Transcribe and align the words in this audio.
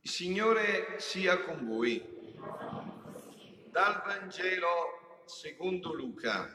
Il 0.00 0.08
Signore 0.08 1.00
sia 1.00 1.38
con 1.38 1.66
voi. 1.66 2.00
Dal 3.72 4.02
Vangelo 4.06 5.24
secondo 5.26 5.92
Luca. 5.94 6.48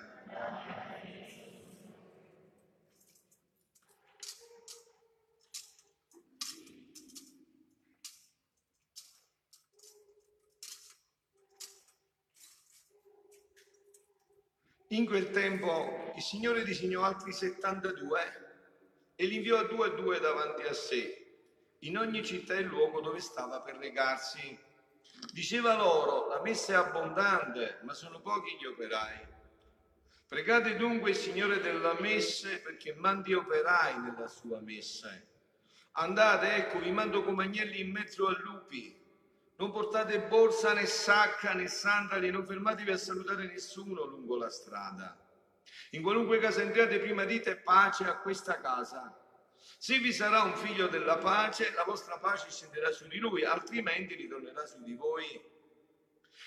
In 14.94 15.07
quel 15.07 15.32
tempo 15.32 16.12
il 16.16 16.21
Signore 16.21 16.64
disegnò 16.64 17.01
altri 17.01 17.34
72 17.34 19.15
e 19.15 19.25
li 19.25 19.38
inviò 19.38 19.65
due 19.65 19.88
a 19.88 19.89
due 19.89 20.20
davanti 20.20 20.61
a 20.68 20.74
sé, 20.74 21.34
in 21.79 21.97
ogni 21.97 22.24
città 22.24 22.54
e 22.54 22.61
luogo 22.61 23.01
dove 23.01 23.20
stava 23.20 23.61
per 23.61 23.78
recarsi. 23.78 24.56
Diceva 25.32 25.75
loro, 25.75 26.28
la 26.28 26.42
messa 26.43 26.74
è 26.74 26.75
abbondante, 26.75 27.79
ma 27.82 27.96
sono 27.96 28.21
pochi 28.21 28.56
gli 28.56 28.65
operai. 28.65 29.20
Pregate 30.28 30.75
dunque 30.75 31.10
il 31.10 31.15
Signore 31.15 31.60
della 31.60 32.00
messe 32.00 32.59
perché 32.59 32.94
mandi 32.94 33.34
operai 33.34 34.00
nella 34.00 34.28
sua 34.28 34.59
messe. 34.62 35.28
Andate, 35.94 36.53
ecco, 36.53 36.78
vi 36.78 36.92
mando 36.92 37.23
come 37.23 37.45
agnelli 37.45 37.80
in 37.80 37.89
mezzo 37.89 38.28
a 38.28 38.39
lupi. 38.44 39.03
Non 39.63 39.72
portate 39.72 40.19
borsa 40.19 40.73
né 40.73 40.85
sacca 40.85 41.53
né 41.53 41.69
sandali, 41.69 42.30
non 42.30 42.45
fermatevi 42.45 42.91
a 42.91 42.97
salutare 42.97 43.45
nessuno 43.45 44.03
lungo 44.03 44.36
la 44.36 44.49
strada. 44.49 45.17
In 45.91 46.02
qualunque 46.02 46.38
casa 46.39 46.61
entriate, 46.61 46.99
prima 46.99 47.23
dite 47.23 47.55
pace 47.55 48.03
a 48.03 48.17
questa 48.17 48.59
casa. 48.59 49.17
Se 49.78 50.00
vi 50.00 50.11
sarà 50.11 50.42
un 50.42 50.53
figlio 50.58 50.88
della 50.88 51.17
pace, 51.17 51.72
la 51.75 51.86
vostra 51.86 52.17
pace 52.17 52.52
scenderà 52.52 52.92
su 52.92 53.08
di 53.08 53.20
lui, 53.20 53.45
altrimenti 53.45 54.16
ritornerà 54.16 54.66
su 54.66 54.83
di 54.83 54.95
voi. 54.95 55.42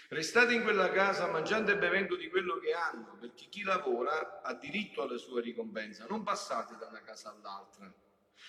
Restate 0.08 0.52
in 0.52 0.62
quella 0.62 0.90
casa 0.90 1.26
mangiando 1.26 1.70
e 1.70 1.78
bevendo 1.78 2.16
di 2.16 2.28
quello 2.28 2.58
che 2.58 2.74
hanno, 2.74 3.16
perché 3.18 3.46
chi 3.46 3.62
lavora 3.62 4.42
ha 4.42 4.52
diritto 4.52 5.00
alla 5.00 5.16
sua 5.16 5.40
ricompensa. 5.40 6.04
Non 6.06 6.22
passate 6.22 6.76
da 6.76 6.88
una 6.88 7.00
casa 7.00 7.30
all'altra. 7.30 7.90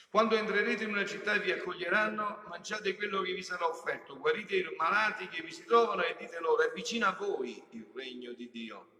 Quando 0.09 0.35
entrerete 0.35 0.85
in 0.85 0.91
una 0.91 1.05
città 1.05 1.33
e 1.33 1.39
vi 1.39 1.51
accoglieranno, 1.51 2.43
mangiate 2.47 2.95
quello 2.95 3.21
che 3.21 3.33
vi 3.33 3.43
sarà 3.43 3.67
offerto, 3.67 4.17
guarite 4.17 4.55
i 4.55 4.75
malati 4.77 5.27
che 5.27 5.43
vi 5.43 5.51
si 5.51 5.65
trovano 5.65 6.03
e 6.03 6.15
dite 6.17 6.39
loro, 6.39 6.63
è 6.63 6.71
vicino 6.73 7.07
a 7.07 7.11
voi 7.11 7.61
il 7.71 7.91
regno 7.93 8.31
di 8.31 8.49
Dio. 8.49 8.91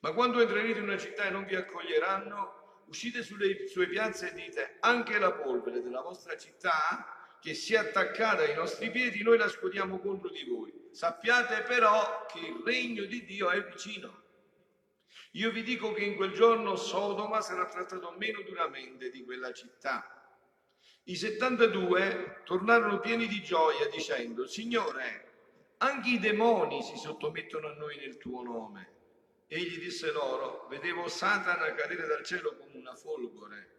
Ma 0.00 0.12
quando 0.12 0.40
entrerete 0.40 0.78
in 0.78 0.84
una 0.84 0.96
città 0.96 1.24
e 1.24 1.30
non 1.30 1.44
vi 1.44 1.56
accoglieranno, 1.56 2.84
uscite 2.86 3.22
sulle 3.22 3.66
sue 3.66 3.88
piazze 3.88 4.30
e 4.30 4.34
dite, 4.34 4.76
anche 4.80 5.18
la 5.18 5.32
polvere 5.32 5.82
della 5.82 6.02
vostra 6.02 6.36
città 6.36 7.36
che 7.40 7.54
si 7.54 7.74
è 7.74 7.78
attaccata 7.78 8.42
ai 8.42 8.54
nostri 8.54 8.90
piedi, 8.90 9.22
noi 9.22 9.38
la 9.38 9.48
scuotiamo 9.48 9.98
contro 9.98 10.30
di 10.30 10.44
voi. 10.44 10.72
Sappiate 10.92 11.62
però 11.62 12.26
che 12.26 12.38
il 12.38 12.62
regno 12.64 13.04
di 13.04 13.24
Dio 13.24 13.50
è 13.50 13.64
vicino. 13.64 14.22
Io 15.32 15.50
vi 15.50 15.62
dico 15.62 15.92
che 15.92 16.04
in 16.04 16.16
quel 16.16 16.32
giorno 16.32 16.76
Sodoma 16.76 17.40
sarà 17.40 17.66
trattato 17.66 18.14
meno 18.16 18.40
duramente 18.42 19.10
di 19.10 19.24
quella 19.24 19.52
città. 19.52 20.17
I 21.08 21.16
72 21.16 22.42
tornarono 22.44 23.00
pieni 23.00 23.26
di 23.28 23.40
gioia 23.42 23.88
dicendo, 23.88 24.46
Signore, 24.46 25.76
anche 25.78 26.10
i 26.10 26.18
demoni 26.18 26.82
si 26.82 26.98
sottomettono 26.98 27.68
a 27.68 27.72
noi 27.72 27.96
nel 27.96 28.18
tuo 28.18 28.42
nome. 28.42 28.92
Egli 29.46 29.78
disse 29.78 30.12
loro, 30.12 30.66
vedevo 30.68 31.08
Satana 31.08 31.72
cadere 31.72 32.06
dal 32.06 32.22
cielo 32.22 32.58
come 32.58 32.76
una 32.76 32.94
folgore. 32.94 33.76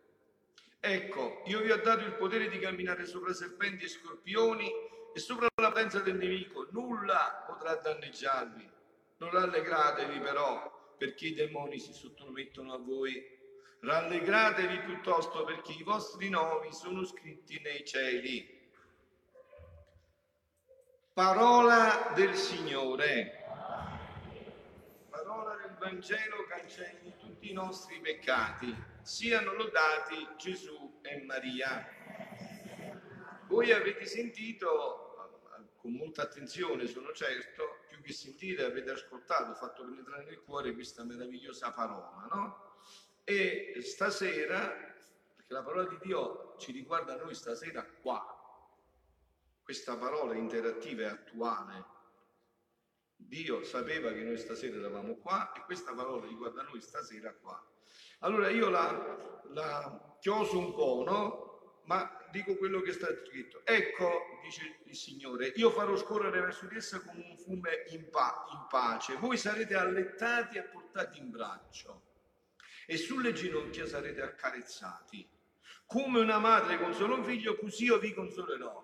Ecco, 0.79 1.43
io 1.45 1.61
vi 1.61 1.69
ho 1.69 1.79
dato 1.79 2.03
il 2.03 2.13
potere 2.13 2.49
di 2.49 2.57
camminare 2.57 3.05
sopra 3.05 3.31
serpenti 3.31 3.85
e 3.85 3.89
scorpioni 3.89 4.67
e 5.13 5.19
sopra 5.19 5.47
la 5.61 5.67
potenza 5.67 5.99
del 5.99 6.15
nemico. 6.15 6.67
Nulla 6.71 7.43
potrà 7.45 7.75
danneggiarvi. 7.75 8.67
Non 9.17 9.29
rallegratevi 9.29 10.19
però 10.19 10.95
perché 10.97 11.27
i 11.27 11.35
demoni 11.35 11.77
si 11.77 11.93
sottomettono 11.93 12.73
a 12.73 12.79
voi 12.79 13.37
Rallegratevi 13.81 14.79
piuttosto 14.79 15.45
perché 15.45 15.71
i 15.71 15.83
vostri 15.83 16.29
nomi 16.29 16.73
sono 16.73 17.05
scritti 17.05 17.61
nei 17.61 17.85
cieli. 17.85 18.57
Parola 21.13 22.11
del 22.13 22.35
Signore. 22.35 23.45
Parola 25.09 25.55
del 25.55 25.77
Vangelo 25.79 26.45
cancelli 26.49 27.15
tutti 27.19 27.49
i 27.49 27.53
nostri 27.53 28.01
peccati. 28.01 28.75
Siano 29.01 29.53
lodati 29.53 30.27
Gesù 30.37 30.99
e 31.01 31.23
Maria. 31.23 31.87
Voi 33.47 33.71
avete 33.71 34.05
sentito 34.05 35.05
con 35.77 35.93
molta 35.93 36.23
attenzione, 36.23 36.85
sono 36.85 37.13
certo, 37.13 37.79
più 37.87 38.01
che 38.01 38.11
sentire 38.11 38.65
avete 38.65 38.91
ascoltato, 38.91 39.53
fatto 39.53 39.85
penetrare 39.85 40.25
nel 40.25 40.41
cuore 40.41 40.73
questa 40.73 41.05
meravigliosa 41.05 41.71
parola, 41.71 42.27
no? 42.29 42.68
E 43.23 43.79
stasera, 43.81 44.67
perché 45.35 45.53
la 45.53 45.63
parola 45.63 45.87
di 45.87 45.97
Dio 46.01 46.55
ci 46.57 46.71
riguarda 46.71 47.15
noi 47.15 47.33
stasera 47.33 47.83
qua, 47.83 48.35
questa 49.63 49.97
parola 49.97 50.33
interattiva 50.33 51.03
e 51.03 51.05
attuale. 51.05 51.85
Dio 53.15 53.63
sapeva 53.63 54.11
che 54.11 54.23
noi 54.23 54.37
stasera 54.37 54.77
eravamo 54.77 55.15
qua 55.17 55.51
e 55.53 55.61
questa 55.65 55.93
parola 55.93 56.25
riguarda 56.25 56.63
noi 56.63 56.81
stasera 56.81 57.33
qua. 57.33 57.63
Allora 58.19 58.49
io 58.49 58.69
la, 58.69 59.41
la 59.49 60.17
chioso 60.19 60.57
un 60.57 60.73
po', 60.73 61.03
no? 61.05 61.81
Ma 61.85 62.27
dico 62.31 62.55
quello 62.55 62.81
che 62.81 62.93
sta 62.93 63.07
scritto. 63.25 63.61
Ecco, 63.65 64.39
dice 64.43 64.79
il 64.85 64.95
Signore, 64.95 65.47
io 65.55 65.69
farò 65.71 65.95
scorrere 65.95 66.39
verso 66.39 66.65
di 66.67 66.75
essa 66.75 66.99
come 67.01 67.23
un 67.29 67.37
fume 67.37 67.85
in, 67.89 68.09
pa- 68.09 68.45
in 68.51 68.65
pace. 68.69 69.15
Voi 69.15 69.37
sarete 69.37 69.75
allettati 69.75 70.57
e 70.57 70.63
portati 70.63 71.19
in 71.19 71.29
braccio 71.29 72.07
e 72.89 72.97
sulle 72.97 73.33
ginocchia 73.33 73.85
sarete 73.85 74.23
accarezzati. 74.23 75.29
Come 75.85 76.19
una 76.21 76.39
madre 76.39 76.79
consola 76.79 77.13
un 77.13 77.23
figlio, 77.23 77.55
così 77.55 77.83
io 77.83 77.99
vi 77.99 78.15
consolerò. 78.15 78.83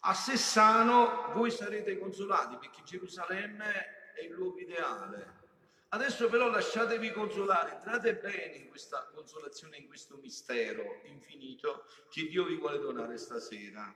A 0.00 0.12
Sessano 0.12 1.32
voi 1.32 1.50
sarete 1.50 1.98
consolati 1.98 2.58
perché 2.58 2.82
Gerusalemme 2.82 4.12
è 4.14 4.24
il 4.24 4.32
luogo 4.32 4.58
ideale. 4.58 5.40
Adesso 5.88 6.28
però 6.28 6.50
lasciatevi 6.50 7.12
consolare, 7.12 7.76
entrate 7.76 8.16
bene 8.16 8.56
in 8.56 8.68
questa 8.68 9.08
consolazione, 9.14 9.78
in 9.78 9.86
questo 9.86 10.18
mistero 10.18 11.00
infinito 11.04 11.86
che 12.10 12.28
Dio 12.28 12.44
vi 12.44 12.56
vuole 12.56 12.78
donare 12.78 13.16
stasera. 13.16 13.94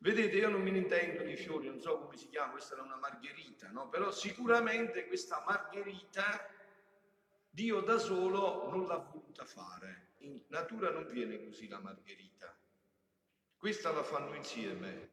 Vedete, 0.00 0.36
io 0.36 0.50
non 0.50 0.64
ne 0.64 0.76
intendo 0.76 1.22
di 1.22 1.34
fiori, 1.34 1.68
non 1.68 1.80
so 1.80 1.98
come 1.98 2.18
si 2.18 2.28
chiama, 2.28 2.52
questa 2.52 2.74
era 2.74 2.82
una 2.82 2.96
margherita, 2.96 3.70
no? 3.70 3.88
Però 3.88 4.10
sicuramente 4.10 5.06
questa 5.06 5.42
margherita 5.46 6.56
Dio 7.58 7.80
da 7.80 7.98
solo 7.98 8.70
non 8.70 8.86
l'ha 8.86 8.98
voluta 8.98 9.44
fare. 9.44 10.12
In 10.18 10.40
natura 10.46 10.90
non 10.90 11.08
viene 11.08 11.44
così 11.44 11.66
la 11.66 11.80
margherita. 11.80 12.56
Questa 13.56 13.90
la 13.90 14.04
fanno 14.04 14.36
insieme. 14.36 15.10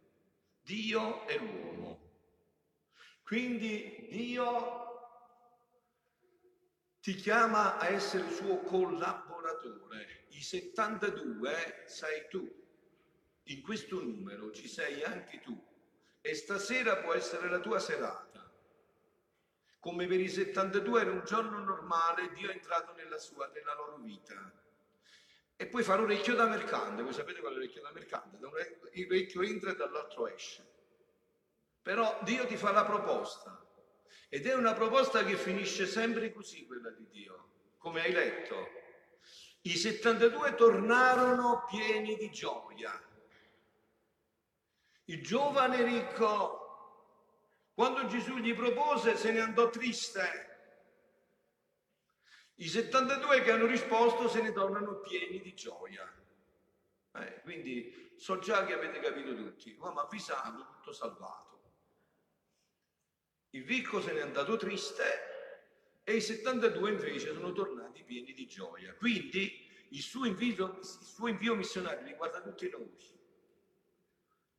Dio 0.61 1.27
e 1.27 1.39
l'uomo. 1.39 2.11
Quindi 3.23 4.07
Dio 4.11 4.83
ti 6.99 7.15
chiama 7.15 7.79
a 7.79 7.87
essere 7.87 8.29
suo 8.29 8.59
collaboratore. 8.59 10.27
I 10.29 10.41
72 10.43 11.85
sei 11.87 12.27
tu. 12.29 12.47
In 13.45 13.61
questo 13.63 14.03
numero 14.03 14.51
ci 14.51 14.67
sei 14.67 15.01
anche 15.01 15.39
tu. 15.39 15.59
E 16.21 16.35
stasera 16.35 16.97
può 16.97 17.15
essere 17.15 17.49
la 17.49 17.59
tua 17.59 17.79
serata 17.79 18.24
come 19.85 20.07
per 20.07 20.19
i 20.19 20.27
72 20.27 21.01
era 21.01 21.11
un 21.11 21.21
giorno 21.23 21.63
normale, 21.63 22.31
Dio 22.33 22.49
è 22.49 22.53
entrato 22.53 22.93
nella, 22.93 23.19
sua, 23.19 23.45
nella 23.53 23.75
loro 23.75 23.97
vita. 23.97 24.33
E 25.55 25.67
poi 25.67 25.83
fare 25.83 26.01
orecchio 26.01 26.33
da 26.33 26.47
mercante, 26.47 27.03
voi 27.03 27.13
sapete 27.13 27.39
qual 27.39 27.51
è 27.51 27.55
l'orecchio 27.57 27.83
da 27.83 27.91
mercante? 27.91 28.39
Da 28.39 28.47
un 28.47 28.53
orecchio 28.55 29.43
entra 29.43 29.69
e 29.69 29.75
dall'altro 29.75 30.27
esce. 30.27 30.67
Però 31.83 32.17
Dio 32.23 32.47
ti 32.47 32.57
fa 32.57 32.71
la 32.71 32.83
proposta. 32.83 33.63
Ed 34.27 34.47
è 34.47 34.55
una 34.55 34.73
proposta 34.73 35.23
che 35.23 35.37
finisce 35.37 35.85
sempre 35.85 36.33
così, 36.33 36.65
quella 36.65 36.89
di 36.89 37.05
Dio, 37.07 37.49
come 37.77 38.01
hai 38.01 38.11
letto. 38.11 38.67
I 39.61 39.77
72 39.77 40.55
tornarono 40.55 41.63
pieni 41.69 42.15
di 42.15 42.31
gioia. 42.31 42.99
Il 45.03 45.21
giovane 45.21 45.83
ricco 45.83 46.64
quando 47.75 48.05
Gesù 48.07 48.37
gli 48.37 48.55
propose 48.55 49.17
se 49.17 49.31
ne 49.33 49.41
andò 49.41 49.69
triste. 49.69 50.53
I 52.55 52.69
72 52.69 53.41
che 53.41 53.51
hanno 53.51 53.65
risposto 53.65 54.29
se 54.29 54.41
ne 54.41 54.53
tornano 54.53 55.01
pieni 55.01 55.41
di 55.41 55.53
gioia. 55.53 56.09
Eh, 57.15 57.41
quindi 57.41 58.13
so 58.17 58.39
già 58.39 58.65
che 58.65 58.73
avete 58.73 58.99
capito 59.01 59.35
tutti, 59.35 59.75
uomo 59.77 59.99
avvisato, 59.99 60.65
tutto 60.77 60.93
salvato. 60.93 61.73
Il 63.49 63.65
ricco 63.65 64.01
se 64.01 64.13
n'è 64.13 64.21
andato 64.21 64.55
triste 64.55 65.03
e 66.05 66.15
i 66.15 66.21
72 66.21 66.91
invece 66.91 67.33
sono 67.33 67.51
tornati 67.51 68.03
pieni 68.03 68.31
di 68.31 68.47
gioia. 68.47 68.93
Quindi 68.95 69.67
il 69.89 70.01
suo 70.01 70.25
invito, 70.25 70.77
il 70.79 70.85
suo 70.85 71.27
invio 71.27 71.55
missionario 71.55 72.05
riguarda 72.05 72.41
tutti 72.41 72.69
noi. 72.69 72.89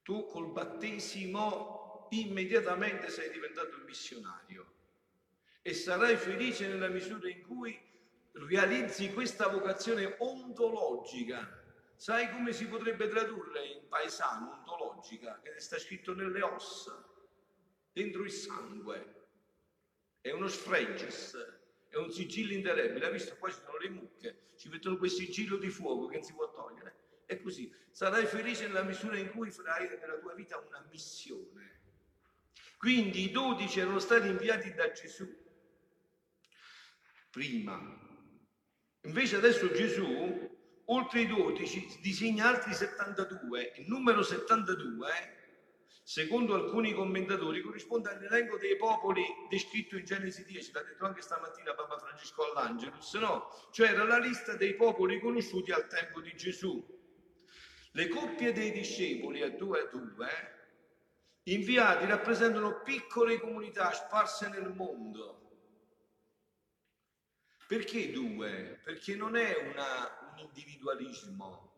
Tu 0.03 0.27
col 0.27 0.53
battesimo 0.53 1.86
immediatamente 2.11 3.09
sei 3.09 3.31
diventato 3.31 3.79
missionario 3.87 4.75
e 5.63 5.75
sarai 5.75 6.17
felice 6.17 6.69
nella 6.69 6.89
misura 6.89 7.29
in 7.29 7.43
cui 7.43 7.77
realizzi 8.33 9.13
questa 9.13 9.49
vocazione 9.49 10.15
ontologica. 10.19 11.65
Sai 11.97 12.31
come 12.31 12.53
si 12.53 12.67
potrebbe 12.67 13.09
tradurre 13.09 13.67
in 13.67 13.89
paesano 13.89 14.53
ontologica? 14.59 15.41
Che 15.43 15.59
sta 15.59 15.79
scritto 15.79 16.15
nelle 16.15 16.43
ossa, 16.43 17.05
dentro 17.93 18.23
il 18.23 18.31
sangue. 18.31 19.15
È 20.21 20.31
uno 20.31 20.49
sfreges, 20.49 21.35
è 21.89 21.97
un 21.97 22.11
sigillo 22.11 22.53
indelebile. 22.53 23.07
Hai 23.07 23.13
visto? 23.13 23.37
Qua 23.37 23.51
ci 23.51 23.59
sono 23.65 23.79
le 23.79 23.89
mucche, 23.89 24.51
ci 24.57 24.69
mettono 24.69 24.99
quel 24.99 25.11
sigillo 25.11 25.57
di 25.57 25.71
fuoco 25.71 26.07
che 26.07 26.17
non 26.17 26.25
si 26.25 26.35
può 26.35 26.51
togliere. 26.53 26.95
È 27.27 27.41
così. 27.41 27.75
Sarai 27.91 28.27
felice 28.27 28.67
nella 28.67 28.83
misura 28.83 29.17
in 29.17 29.31
cui 29.31 29.51
farai 29.51 29.89
della 29.89 30.19
tua 30.19 30.35
vita 30.35 30.59
una 30.59 30.87
missione. 30.91 31.76
Quindi 32.77 33.25
i 33.25 33.31
dodici 33.31 33.81
erano 33.81 33.99
stati 33.99 34.29
inviati 34.29 34.73
da 34.75 34.91
Gesù 34.93 35.45
prima 37.31 38.07
Invece 39.07 39.37
adesso 39.37 39.71
Gesù, 39.71 40.05
oltre 40.87 41.21
i 41.21 41.27
12, 41.29 42.01
disegna 42.03 42.49
altri 42.49 42.75
72. 42.75 43.75
Il 43.77 43.87
numero 43.87 44.21
72, 44.25 45.09
secondo 46.03 46.55
alcuni 46.55 46.93
commentatori, 46.93 47.63
corrisponde 47.63 48.11
all'elenco 48.11 48.57
dei 48.57 48.77
popoli 48.77 49.25
descritto 49.49 49.97
in 49.97 50.05
Genesi 50.05 50.45
10, 50.45 50.73
l'ha 50.73 50.83
detto 50.83 51.05
anche 51.05 51.21
stamattina 51.21 51.75
Papa 51.75 51.99
Francesco 51.99 52.51
all'Angelus, 52.51 53.15
no? 53.15 53.49
Cioè 53.71 53.91
era 53.91 54.03
la 54.03 54.19
lista 54.19 54.57
dei 54.57 54.75
popoli 54.75 55.21
conosciuti 55.21 55.71
al 55.71 55.87
tempo 55.87 56.21
di 56.21 56.35
Gesù. 56.35 56.85
Le 57.93 58.09
coppie 58.09 58.53
dei 58.53 58.73
discepoli 58.73 59.43
a 59.43 59.51
due 59.51 59.83
a 59.83 59.85
due, 59.87 60.56
inviati, 61.55 62.07
rappresentano 62.07 62.83
piccole 62.83 63.41
comunità 63.41 63.93
sparse 63.93 64.49
nel 64.49 64.73
mondo 64.73 65.47
perché 67.67 68.13
due? 68.13 68.81
Perché 68.85 69.17
non 69.17 69.37
è 69.37 69.57
una, 69.57 70.31
un 70.33 70.39
individualismo, 70.39 71.73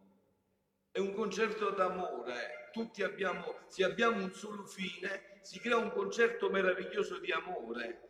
è 0.91 0.99
un 0.99 1.15
concerto 1.15 1.71
d'amore. 1.71 2.69
Tutti 2.73 3.03
abbiamo, 3.03 3.61
se 3.69 3.85
abbiamo 3.85 4.23
un 4.23 4.33
solo 4.33 4.67
fine, 4.67 5.39
si 5.41 5.59
crea 5.59 5.79
un 5.79 5.91
concerto 5.91 6.51
meraviglioso 6.51 7.19
di 7.19 7.33
amore. 7.33 8.03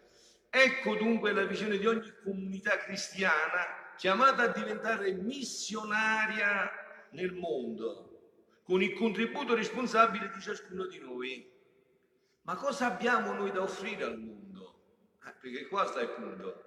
Ecco 0.50 0.96
dunque 0.96 1.32
la 1.32 1.44
visione 1.44 1.78
di 1.78 1.87
ogni 1.87 2.12
comunità 2.22 2.78
cristiana 2.78 3.94
chiamata 3.96 4.44
a 4.44 4.49
diventare 4.49 5.12
missionaria 5.12 6.69
nel 7.10 7.32
mondo, 7.32 8.07
con 8.69 8.82
il 8.82 8.93
contributo 8.93 9.55
responsabile 9.55 10.29
di 10.29 10.43
ciascuno 10.43 10.85
di 10.85 10.99
noi. 10.99 11.50
Ma 12.43 12.55
cosa 12.55 12.93
abbiamo 12.93 13.32
noi 13.32 13.50
da 13.50 13.62
offrire 13.62 14.05
al 14.05 14.19
mondo? 14.19 14.82
Eh, 15.25 15.32
perché 15.41 15.67
qua 15.69 15.87
sta 15.87 16.03
il 16.03 16.11
punto. 16.11 16.65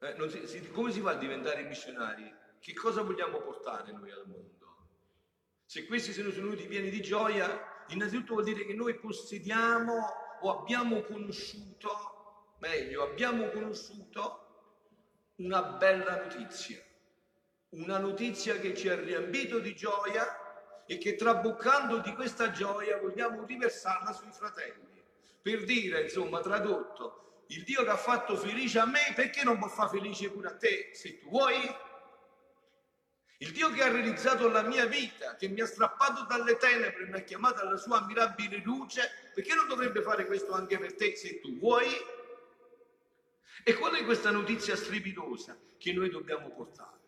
Eh, 0.00 0.28
si, 0.28 0.46
si, 0.48 0.70
come 0.72 0.90
si 0.90 1.00
fa 1.00 1.12
a 1.12 1.14
diventare 1.14 1.62
missionari? 1.62 2.34
Che 2.58 2.72
cosa 2.74 3.02
vogliamo 3.02 3.42
portare 3.42 3.92
noi 3.92 4.10
al 4.10 4.26
mondo? 4.26 4.88
Se 5.64 5.86
questi 5.86 6.12
sono 6.12 6.30
venuti 6.30 6.66
pieni 6.66 6.90
di 6.90 7.00
gioia, 7.00 7.84
innanzitutto 7.90 8.32
vuol 8.32 8.44
dire 8.44 8.64
che 8.64 8.74
noi 8.74 8.98
possediamo 8.98 9.94
o 10.40 10.58
abbiamo 10.58 11.02
conosciuto, 11.02 12.56
meglio, 12.58 13.04
abbiamo 13.04 13.48
conosciuto 13.50 15.34
una 15.36 15.62
bella 15.62 16.24
notizia, 16.24 16.82
una 17.72 17.98
notizia 17.98 18.58
che 18.58 18.74
ci 18.74 18.88
ha 18.88 18.98
riempito 18.98 19.58
di 19.58 19.74
gioia 19.74 20.84
e 20.86 20.98
che 20.98 21.14
traboccando 21.14 21.98
di 21.98 22.12
questa 22.14 22.50
gioia 22.50 22.98
vogliamo 22.98 23.44
riversarla 23.44 24.12
sui 24.12 24.30
fratelli. 24.30 25.02
Per 25.40 25.64
dire, 25.64 26.02
insomma, 26.02 26.40
tradotto, 26.40 27.44
il 27.48 27.64
Dio 27.64 27.82
che 27.82 27.90
ha 27.90 27.96
fatto 27.96 28.36
felice 28.36 28.78
a 28.78 28.86
me, 28.86 29.12
perché 29.14 29.42
non 29.42 29.58
può 29.58 29.68
fare 29.68 29.98
felice 29.98 30.30
pure 30.30 30.48
a 30.48 30.56
te, 30.56 30.90
se 30.92 31.18
tu 31.18 31.28
vuoi? 31.28 31.60
Il 33.38 33.50
Dio 33.50 33.70
che 33.70 33.82
ha 33.82 33.90
realizzato 33.90 34.48
la 34.48 34.62
mia 34.62 34.86
vita, 34.86 35.34
che 35.36 35.48
mi 35.48 35.60
ha 35.60 35.66
strappato 35.66 36.24
dalle 36.26 36.56
tenebre 36.58 37.06
mi 37.06 37.16
ha 37.16 37.22
chiamato 37.22 37.62
alla 37.62 37.76
sua 37.76 37.98
ammirabile 37.98 38.58
luce, 38.58 39.30
perché 39.34 39.54
non 39.54 39.66
dovrebbe 39.66 40.02
fare 40.02 40.26
questo 40.26 40.52
anche 40.52 40.78
per 40.78 40.94
te, 40.94 41.16
se 41.16 41.40
tu 41.40 41.58
vuoi? 41.58 41.90
E 43.64 43.74
qual 43.74 43.94
è 43.94 44.04
questa 44.04 44.30
notizia 44.30 44.76
strepitosa 44.76 45.58
che 45.76 45.92
noi 45.92 46.10
dobbiamo 46.10 46.50
portare? 46.50 47.01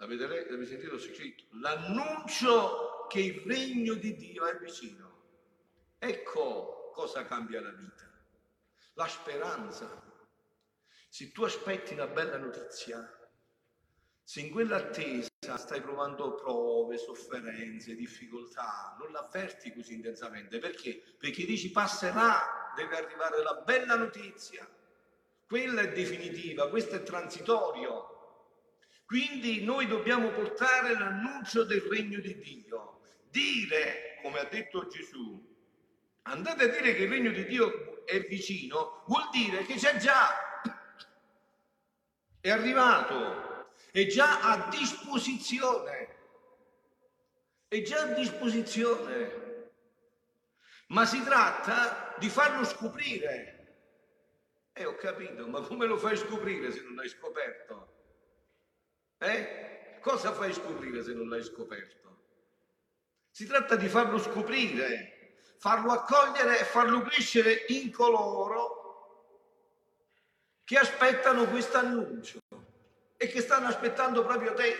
L'avete, 0.00 0.26
l'avete 0.26 0.66
sentito 0.66 0.98
scritto? 0.98 1.44
L'annuncio 1.60 3.06
che 3.08 3.20
il 3.20 3.42
regno 3.46 3.94
di 3.94 4.14
Dio 4.16 4.46
è 4.46 4.58
vicino. 4.58 5.08
Ecco 5.98 6.90
cosa 6.92 7.24
cambia 7.24 7.60
la 7.60 7.70
vita 7.70 8.10
la 9.00 9.06
speranza. 9.06 10.02
Se 11.08 11.32
tu 11.32 11.42
aspetti 11.42 11.94
una 11.94 12.06
bella 12.06 12.36
notizia, 12.36 13.18
se 14.22 14.40
in 14.40 14.50
quell'attesa 14.50 15.56
stai 15.56 15.80
provando 15.80 16.34
prove, 16.34 16.98
sofferenze, 16.98 17.96
difficoltà, 17.96 18.96
non 19.00 19.10
l'avverti 19.10 19.72
così 19.72 19.94
intensamente. 19.94 20.58
Perché? 20.58 21.02
Perché 21.18 21.46
dici 21.46 21.70
passerà, 21.70 22.72
deve 22.76 22.96
arrivare 22.96 23.42
la 23.42 23.54
bella 23.54 23.96
notizia. 23.96 24.68
Quella 25.46 25.80
è 25.80 25.92
definitiva, 25.92 26.68
questo 26.68 26.96
è 26.96 27.02
transitorio. 27.02 28.18
Quindi 29.10 29.64
noi 29.64 29.88
dobbiamo 29.88 30.30
portare 30.30 30.96
l'annuncio 30.96 31.64
del 31.64 31.80
regno 31.80 32.20
di 32.20 32.38
Dio. 32.38 33.00
Dire, 33.28 34.20
come 34.22 34.38
ha 34.38 34.44
detto 34.44 34.86
Gesù, 34.86 35.52
andate 36.22 36.62
a 36.62 36.68
dire 36.68 36.94
che 36.94 37.02
il 37.02 37.10
regno 37.10 37.32
di 37.32 37.44
Dio 37.44 38.06
è 38.06 38.20
vicino, 38.20 39.02
vuol 39.08 39.28
dire 39.32 39.64
che 39.64 39.74
c'è 39.74 39.96
già, 39.96 40.62
è 42.40 42.50
arrivato, 42.50 43.72
è 43.90 44.06
già 44.06 44.42
a 44.42 44.68
disposizione, 44.68 46.16
è 47.66 47.82
già 47.82 48.02
a 48.02 48.12
disposizione. 48.12 49.70
Ma 50.86 51.04
si 51.04 51.20
tratta 51.24 52.14
di 52.16 52.28
farlo 52.28 52.64
scoprire. 52.64 53.74
E 54.72 54.82
eh, 54.82 54.84
ho 54.84 54.94
capito, 54.94 55.48
ma 55.48 55.62
come 55.62 55.86
lo 55.86 55.96
fai 55.96 56.16
scoprire 56.16 56.70
se 56.70 56.82
non 56.82 56.94
l'hai 56.94 57.08
scoperto? 57.08 57.98
Eh? 59.20 59.98
Cosa 60.00 60.32
fai 60.32 60.52
scoprire 60.52 61.02
se 61.02 61.12
non 61.12 61.28
l'hai 61.28 61.44
scoperto? 61.44 61.98
Si 63.30 63.46
tratta 63.46 63.76
di 63.76 63.88
farlo 63.88 64.18
scoprire 64.18 65.18
farlo 65.60 65.92
accogliere 65.92 66.58
e 66.58 66.64
farlo 66.64 67.02
crescere 67.02 67.66
in 67.68 67.92
coloro 67.92 68.78
che 70.64 70.78
aspettano 70.78 71.46
questo 71.48 71.76
annuncio 71.76 72.38
e 73.18 73.26
che 73.28 73.42
stanno 73.42 73.66
aspettando 73.66 74.24
proprio 74.24 74.54
te, 74.54 74.74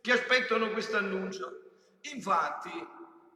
che 0.00 0.10
aspettano 0.10 0.72
questo 0.72 0.96
annuncio. 0.96 1.98
Infatti, 2.12 2.72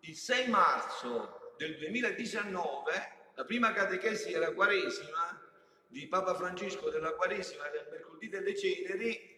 il 0.00 0.16
6 0.16 0.48
marzo 0.48 1.54
del 1.56 1.78
2019, 1.78 3.30
la 3.34 3.44
prima 3.44 3.72
catechesi 3.72 4.32
era 4.32 4.52
Quaresima, 4.52 5.40
di 5.86 6.08
Papa 6.08 6.34
Francesco 6.34 6.90
della 6.90 7.12
Quaresima 7.12 7.68
del 7.68 7.86
mercoledì 7.88 8.28
delle 8.28 8.56
ceneri, 8.56 9.37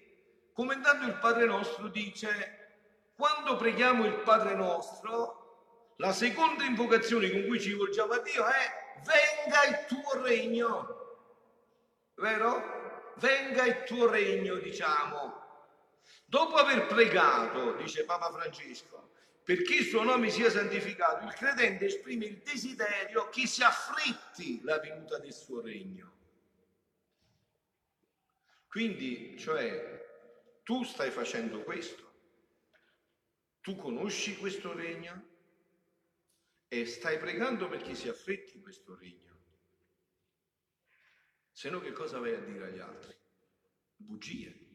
commentando 0.61 1.07
il 1.07 1.15
Padre 1.15 1.47
Nostro 1.47 1.89
dice, 1.89 2.69
quando 3.17 3.57
preghiamo 3.57 4.05
il 4.05 4.21
Padre 4.21 4.55
Nostro, 4.55 5.95
la 5.97 6.13
seconda 6.13 6.65
invocazione 6.65 7.31
con 7.31 7.47
cui 7.47 7.59
ci 7.59 7.71
rivolgiamo 7.71 8.13
a 8.13 8.19
Dio 8.19 8.45
è 8.45 9.01
venga 9.03 9.65
il 9.71 9.87
tuo 9.87 10.23
regno. 10.23 11.17
Vero? 12.17 13.15
Venga 13.17 13.65
il 13.65 13.85
tuo 13.85 14.11
regno, 14.11 14.57
diciamo. 14.57 15.43
Dopo 16.27 16.57
aver 16.57 16.85
pregato, 16.89 17.73
dice 17.77 18.05
Papa 18.05 18.31
Francesco, 18.31 19.13
perché 19.43 19.77
il 19.77 19.87
suo 19.87 20.03
nome 20.03 20.29
sia 20.29 20.51
santificato, 20.51 21.25
il 21.25 21.33
credente 21.33 21.87
esprime 21.87 22.27
il 22.27 22.43
desiderio 22.45 23.31
che 23.31 23.47
si 23.47 23.63
afflitti 23.63 24.61
la 24.63 24.79
venuta 24.79 25.17
del 25.17 25.33
suo 25.33 25.63
regno. 25.63 26.13
Quindi, 28.69 29.39
cioè, 29.39 30.00
tu 30.63 30.85
stai 30.85 31.11
facendo 31.11 31.63
questo. 31.63 32.09
Tu 33.61 33.77
conosci 33.77 34.37
questo 34.37 34.73
regno? 34.73 35.31
e 36.73 36.87
stai 36.87 37.19
pregando 37.19 37.69
perché 37.69 37.97
si 37.97 38.09
affretti 38.09 38.61
questo 38.61 38.97
regno. 38.97 39.39
Se 41.51 41.69
no 41.69 41.81
che 41.81 41.91
cosa 41.91 42.21
vai 42.21 42.33
a 42.33 42.39
dire 42.39 42.67
agli 42.67 42.79
altri? 42.79 43.13
Bugie. 43.97 44.69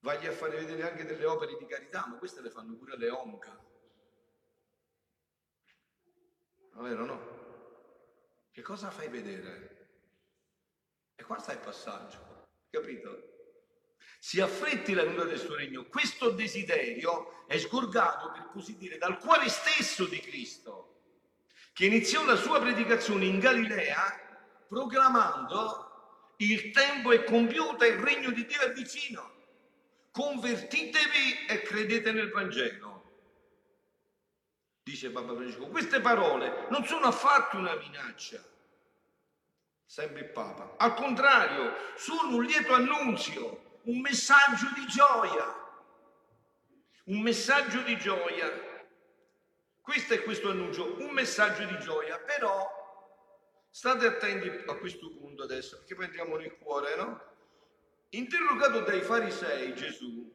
Vai 0.00 0.26
a 0.26 0.32
fare 0.32 0.58
vedere 0.58 0.90
anche 0.90 1.06
delle 1.06 1.24
opere 1.24 1.56
di 1.56 1.64
carità, 1.64 2.06
ma 2.06 2.18
queste 2.18 2.42
le 2.42 2.50
fanno 2.50 2.76
pure 2.76 2.98
le 2.98 3.08
onca. 3.08 3.58
Vero 6.74 7.04
no? 7.06 8.50
Che 8.50 8.60
cosa 8.60 8.90
fai 8.90 9.08
vedere? 9.08 9.76
qua 11.24 11.38
sta 11.38 11.52
il 11.52 11.58
passaggio, 11.60 12.46
capito? 12.70 13.27
Si 14.18 14.40
affretti 14.40 14.94
la 14.94 15.04
venuta 15.04 15.24
del 15.24 15.38
suo 15.38 15.54
regno. 15.54 15.84
Questo 15.84 16.30
desiderio 16.30 17.44
è 17.46 17.58
sgorgato, 17.58 18.30
per 18.30 18.48
così 18.52 18.76
dire, 18.76 18.98
dal 18.98 19.18
cuore 19.18 19.48
stesso 19.48 20.06
di 20.06 20.20
Cristo, 20.20 21.00
che 21.72 21.86
iniziò 21.86 22.24
la 22.24 22.36
sua 22.36 22.60
predicazione 22.60 23.26
in 23.26 23.38
Galilea 23.38 24.26
proclamando 24.68 26.34
il 26.38 26.70
tempo 26.70 27.12
è 27.12 27.24
compiuto 27.24 27.84
e 27.84 27.88
il 27.88 27.98
regno 27.98 28.30
di 28.30 28.44
Dio 28.44 28.60
è 28.60 28.72
vicino. 28.72 29.34
Convertitevi 30.10 31.46
e 31.48 31.62
credete 31.62 32.12
nel 32.12 32.30
Vangelo 32.30 32.98
dice 34.88 35.10
Papa 35.10 35.34
Francesco. 35.34 35.66
Queste 35.66 36.00
parole 36.00 36.66
non 36.70 36.84
sono 36.84 37.06
affatto 37.06 37.58
una 37.58 37.74
minaccia, 37.74 38.42
sempre 39.84 40.20
il 40.20 40.30
Papa. 40.30 40.74
Al 40.78 40.94
contrario, 40.94 41.74
sono 41.96 42.36
un 42.36 42.44
lieto 42.44 42.72
annunzio, 42.72 43.67
un 43.82 44.00
messaggio 44.00 44.68
di 44.74 44.86
gioia. 44.86 45.66
Un 47.04 47.20
messaggio 47.20 47.82
di 47.82 47.96
gioia. 47.96 48.50
Questo 49.80 50.14
è 50.14 50.22
questo 50.22 50.50
annuncio, 50.50 51.00
un 51.00 51.10
messaggio 51.10 51.64
di 51.64 51.78
gioia, 51.78 52.18
però 52.18 52.76
state 53.70 54.06
attenti 54.06 54.48
a 54.48 54.74
questo 54.76 55.10
punto 55.16 55.44
adesso, 55.44 55.78
perché 55.78 55.94
poi 55.94 56.04
entriamo 56.04 56.36
nel 56.36 56.58
cuore, 56.58 56.96
no? 56.96 57.22
Interrogato 58.10 58.80
dai 58.80 59.00
farisei 59.00 59.74
Gesù, 59.74 60.30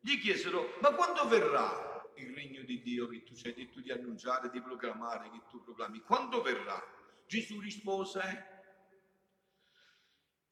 gli 0.00 0.18
chiesero, 0.20 0.76
ma 0.80 0.94
quando 0.94 1.26
verrà 1.28 2.10
il 2.14 2.34
regno 2.34 2.62
di 2.62 2.80
Dio 2.80 3.06
che 3.08 3.22
tu 3.22 3.34
ci 3.34 3.48
hai 3.48 3.54
detto 3.54 3.80
di 3.80 3.90
annunciare, 3.90 4.48
di 4.50 4.62
proclamare, 4.62 5.30
che 5.30 5.42
tu 5.50 5.62
proclami, 5.62 6.00
quando 6.00 6.40
verrà? 6.40 6.82
Gesù 7.26 7.60
rispose, 7.60 8.55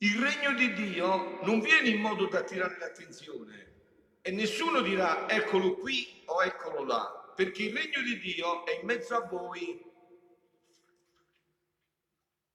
il 0.04 0.20
regno 0.20 0.52
di 0.52 0.74
Dio 0.74 1.40
non 1.44 1.60
viene 1.60 1.88
in 1.88 2.00
modo 2.00 2.26
da 2.26 2.40
attirare 2.40 2.76
l'attenzione 2.78 3.72
e 4.20 4.30
nessuno 4.32 4.82
dirà 4.82 5.26
eccolo 5.30 5.76
qui 5.76 6.22
o 6.26 6.42
eccolo 6.42 6.84
là, 6.84 7.32
perché 7.34 7.64
il 7.64 7.74
regno 7.74 8.02
di 8.02 8.18
Dio 8.18 8.66
è 8.66 8.78
in 8.80 8.86
mezzo 8.86 9.16
a 9.16 9.26
voi. 9.26 9.82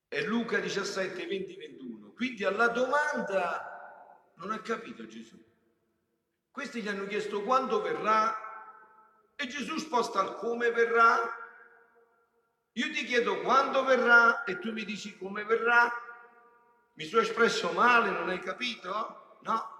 È 0.07 0.21
Luca 0.21 0.59
17, 0.59 1.25
20, 1.25 1.55
21. 1.55 2.11
Quindi 2.13 2.43
alla 2.43 2.67
domanda 2.67 4.31
non 4.35 4.51
ha 4.51 4.59
capito 4.61 5.07
Gesù. 5.07 5.43
Questi 6.51 6.81
gli 6.81 6.87
hanno 6.87 7.07
chiesto 7.07 7.41
quando 7.41 7.81
verrà 7.81 8.35
e 9.35 9.47
Gesù 9.47 9.77
sposta 9.77 10.19
al 10.19 10.35
come 10.35 10.69
verrà. 10.71 11.17
Io 12.73 12.91
ti 12.91 13.05
chiedo 13.05 13.41
quando 13.41 13.83
verrà 13.83 14.43
e 14.43 14.59
tu 14.59 14.71
mi 14.71 14.85
dici 14.85 15.17
come 15.17 15.43
verrà. 15.45 15.91
Mi 16.99 17.05
sono 17.05 17.21
espresso 17.21 17.71
male, 17.71 18.09
non 18.09 18.27
hai 18.27 18.41
capito? 18.41 19.37
No. 19.43 19.77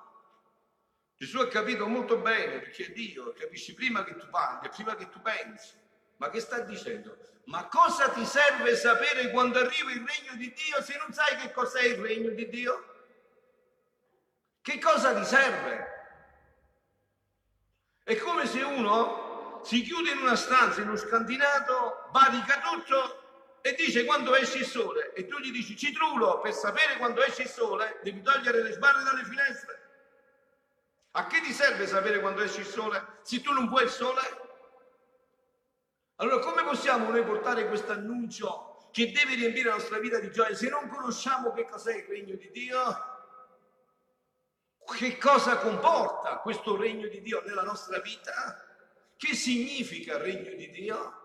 Gesù 1.17 1.39
ha 1.39 1.49
capito 1.49 1.85
molto 1.85 2.15
bene 2.19 2.59
perché 2.59 2.93
Dio, 2.93 3.33
capisci 3.33 3.73
prima 3.73 4.05
che 4.05 4.15
tu 4.15 4.29
parli, 4.29 4.69
prima 4.69 4.95
che 4.95 5.09
tu 5.09 5.21
pensi. 5.21 5.73
Ma 6.15 6.29
che 6.29 6.39
sta 6.39 6.59
dicendo? 6.59 7.17
Ma 7.47 7.65
cosa 7.65 8.07
ti 8.11 8.23
serve 8.25 8.73
sapere 8.77 9.31
quando 9.31 9.59
arriva 9.59 9.91
il 9.91 9.97
regno 9.97 10.37
di 10.37 10.53
Dio 10.53 10.81
se 10.81 10.95
non 10.97 11.11
sai 11.11 11.35
che 11.35 11.51
cos'è 11.51 11.83
il 11.83 11.97
regno 11.97 12.29
di 12.29 12.47
Dio? 12.47 12.85
Che 14.61 14.79
cosa 14.79 15.13
ti 15.13 15.25
serve? 15.25 15.87
È 18.01 18.15
come 18.15 18.47
se 18.47 18.61
uno 18.61 19.59
si 19.65 19.81
chiude 19.81 20.11
in 20.11 20.19
una 20.19 20.37
stanza, 20.37 20.79
in 20.79 20.87
uno 20.87 20.95
scantinato, 20.95 22.07
barica 22.11 22.61
tutto 22.61 23.18
e 23.61 23.73
dice 23.75 24.05
quando 24.05 24.35
esce 24.35 24.59
il 24.59 24.65
sole 24.65 25.13
e 25.13 25.27
tu 25.27 25.37
gli 25.39 25.51
dici 25.51 25.75
citrulo 25.75 26.39
per 26.39 26.53
sapere 26.53 26.97
quando 26.97 27.21
esce 27.21 27.43
il 27.43 27.49
sole 27.49 27.99
devi 28.03 28.21
togliere 28.21 28.63
le 28.63 28.71
sbarre 28.71 29.03
dalle 29.03 29.23
finestre. 29.23 29.77
A 31.11 31.27
che 31.27 31.41
ti 31.41 31.51
serve 31.51 31.87
sapere 31.87 32.19
quando 32.19 32.41
esce 32.41 32.61
il 32.61 32.65
sole 32.65 33.19
se 33.23 33.41
tu 33.41 33.51
non 33.51 33.67
vuoi 33.67 33.83
il 33.83 33.89
sole? 33.89 34.21
Allora 36.17 36.39
come 36.39 36.63
possiamo 36.63 37.09
noi 37.09 37.23
portare 37.23 37.67
questo 37.67 37.91
annuncio 37.91 38.89
che 38.91 39.11
deve 39.11 39.35
riempire 39.35 39.69
la 39.69 39.75
nostra 39.75 39.99
vita 39.99 40.19
di 40.19 40.31
gioia 40.31 40.55
se 40.55 40.69
non 40.69 40.87
conosciamo 40.87 41.51
che 41.53 41.65
cos'è 41.65 41.95
il 41.95 42.03
regno 42.05 42.35
di 42.35 42.49
Dio? 42.51 43.17
Che 44.97 45.17
cosa 45.17 45.57
comporta 45.57 46.37
questo 46.37 46.75
regno 46.75 47.07
di 47.07 47.21
Dio 47.21 47.43
nella 47.45 47.61
nostra 47.63 47.99
vita? 47.99 48.65
Che 49.15 49.35
significa 49.35 50.15
il 50.15 50.19
regno 50.21 50.55
di 50.55 50.69
Dio? 50.71 51.18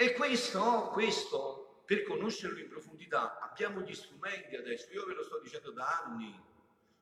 E 0.00 0.12
questo, 0.12 0.90
questo, 0.92 1.82
per 1.84 2.04
conoscerlo 2.04 2.60
in 2.60 2.68
profondità, 2.68 3.40
abbiamo 3.40 3.80
gli 3.80 3.92
strumenti 3.92 4.54
adesso. 4.54 4.92
Io 4.92 5.04
ve 5.04 5.14
lo 5.14 5.24
sto 5.24 5.40
dicendo 5.40 5.72
da 5.72 6.04
anni. 6.04 6.40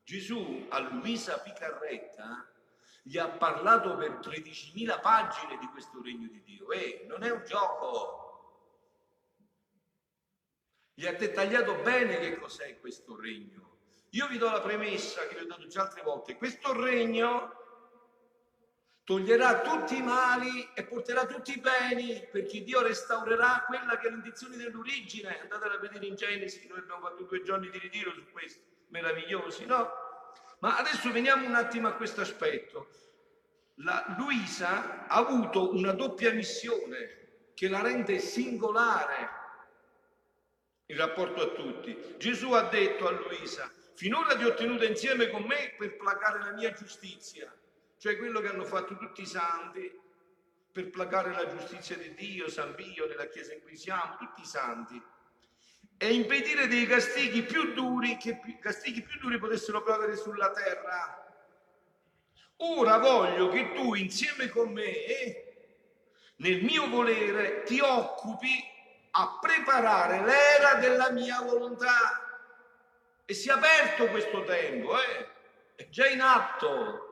Gesù 0.03 0.65
a 0.71 0.79
Luisa 0.79 1.39
Picarretta 1.41 2.51
gli 3.03 3.19
ha 3.19 3.29
parlato 3.29 3.99
per 3.99 4.13
13.000 4.13 5.01
pagine 5.03 5.59
di 5.59 5.67
questo 5.67 6.01
regno 6.03 6.27
di 6.29 6.43
Dio. 6.43 6.71
E 6.71 7.05
non 7.07 7.23
è 7.23 7.29
un 7.29 7.45
gioco. 7.45 8.71
Gli 10.95 11.07
ha 11.07 11.13
dettagliato 11.13 11.75
bene 11.83 12.19
che 12.19 12.39
cos'è 12.39 12.81
questo 12.81 13.15
regno. 13.21 13.77
Io 14.13 14.27
vi 14.29 14.39
do 14.39 14.49
la 14.51 14.63
premessa 14.63 15.27
che 15.27 15.35
vi 15.35 15.43
ho 15.43 15.47
dato 15.47 15.67
già 15.67 15.83
altre 15.83 16.01
volte. 16.01 16.37
Questo 16.37 16.73
regno 16.73 17.66
toglierà 19.07 19.61
tutti 19.61 19.99
i 19.99 20.03
mali 20.03 20.69
e 20.75 20.83
porterà 20.83 21.27
tutti 21.27 21.53
i 21.53 21.61
beni, 21.61 22.27
perché 22.29 22.65
Dio 22.65 22.83
restaurerà 22.83 23.63
quella 23.65 23.99
che 23.99 24.09
è 24.09 24.11
l'intenzione 24.11 24.57
dell'origine. 24.57 25.43
Andate 25.43 25.69
a 25.69 25.79
vedere 25.79 26.07
in 26.07 26.17
Genesi, 26.17 26.67
noi 26.67 26.81
abbiamo 26.81 27.07
fatto 27.07 27.23
due 27.23 27.41
giorni 27.43 27.71
di 27.71 27.79
ritiro 27.79 28.13
su 28.13 28.25
questo, 28.33 28.65
meravigliosi, 28.89 29.65
no? 29.65 29.93
Ma 30.59 30.77
adesso 30.79 31.13
veniamo 31.13 31.47
un 31.47 31.55
attimo 31.55 31.87
a 31.87 31.93
questo 31.93 32.21
aspetto. 32.23 32.89
La 33.77 34.17
Luisa 34.19 35.07
ha 35.07 35.15
avuto 35.15 35.73
una 35.73 35.93
doppia 35.93 36.33
missione 36.33 37.53
che 37.55 37.69
la 37.69 37.83
rende 37.83 38.19
singolare 38.19 39.31
in 40.87 40.97
rapporto 40.97 41.43
a 41.43 41.55
tutti. 41.55 42.17
Gesù 42.19 42.51
ha 42.55 42.63
detto 42.63 43.07
a 43.07 43.13
Luisa, 43.13 43.71
finora 43.95 44.35
ti 44.35 44.43
ho 44.43 44.55
tenuta 44.55 44.85
insieme 44.85 45.31
con 45.31 45.45
me 45.45 45.77
per 45.79 45.97
placare 45.97 46.41
la 46.41 46.51
mia 46.51 46.73
giustizia 46.73 47.57
cioè 47.99 48.17
quello 48.17 48.41
che 48.41 48.49
hanno 48.49 48.65
fatto 48.65 48.97
tutti 48.97 49.23
i 49.23 49.27
santi 49.27 50.05
per 50.71 50.91
placare 50.91 51.33
la 51.33 51.47
giustizia 51.47 51.97
di 51.97 52.15
Dio, 52.15 52.51
San 52.51 52.75
Pio, 52.75 53.07
nella 53.07 53.29
Chiesa 53.29 53.55
in 53.55 53.63
cui 53.63 53.77
siamo, 53.77 54.17
tutti 54.19 54.43
i 54.43 54.47
santi, 54.47 55.03
e 55.97 56.13
impedire 56.13 56.67
dei 56.67 56.87
castighi 56.87 57.43
più 57.43 57.73
duri 57.73 58.19
che 58.19 58.39
castighi 58.61 59.03
più 59.03 59.19
duri 59.19 59.39
potessero 59.39 59.83
piovere 59.83 60.17
sulla 60.17 60.51
terra. 60.51 61.25
Ora 62.59 62.99
voglio 62.99 63.49
che 63.49 63.73
tu 63.73 63.95
insieme 63.95 64.49
con 64.49 64.73
me, 64.73 65.45
nel 66.37 66.63
mio 66.63 66.89
volere, 66.89 67.63
ti 67.63 67.81
occupi 67.81 68.63
a 69.13 69.39
preparare 69.41 70.23
l'era 70.25 70.75
della 70.75 71.11
mia 71.11 71.41
volontà. 71.41 72.21
E 73.25 73.35
si 73.35 73.49
è 73.49 73.53
aperto 73.53 74.07
questo 74.09 74.45
tempo, 74.45 75.01
eh? 75.01 75.29
è 75.75 75.89
già 75.89 76.07
in 76.07 76.21
atto. 76.21 77.06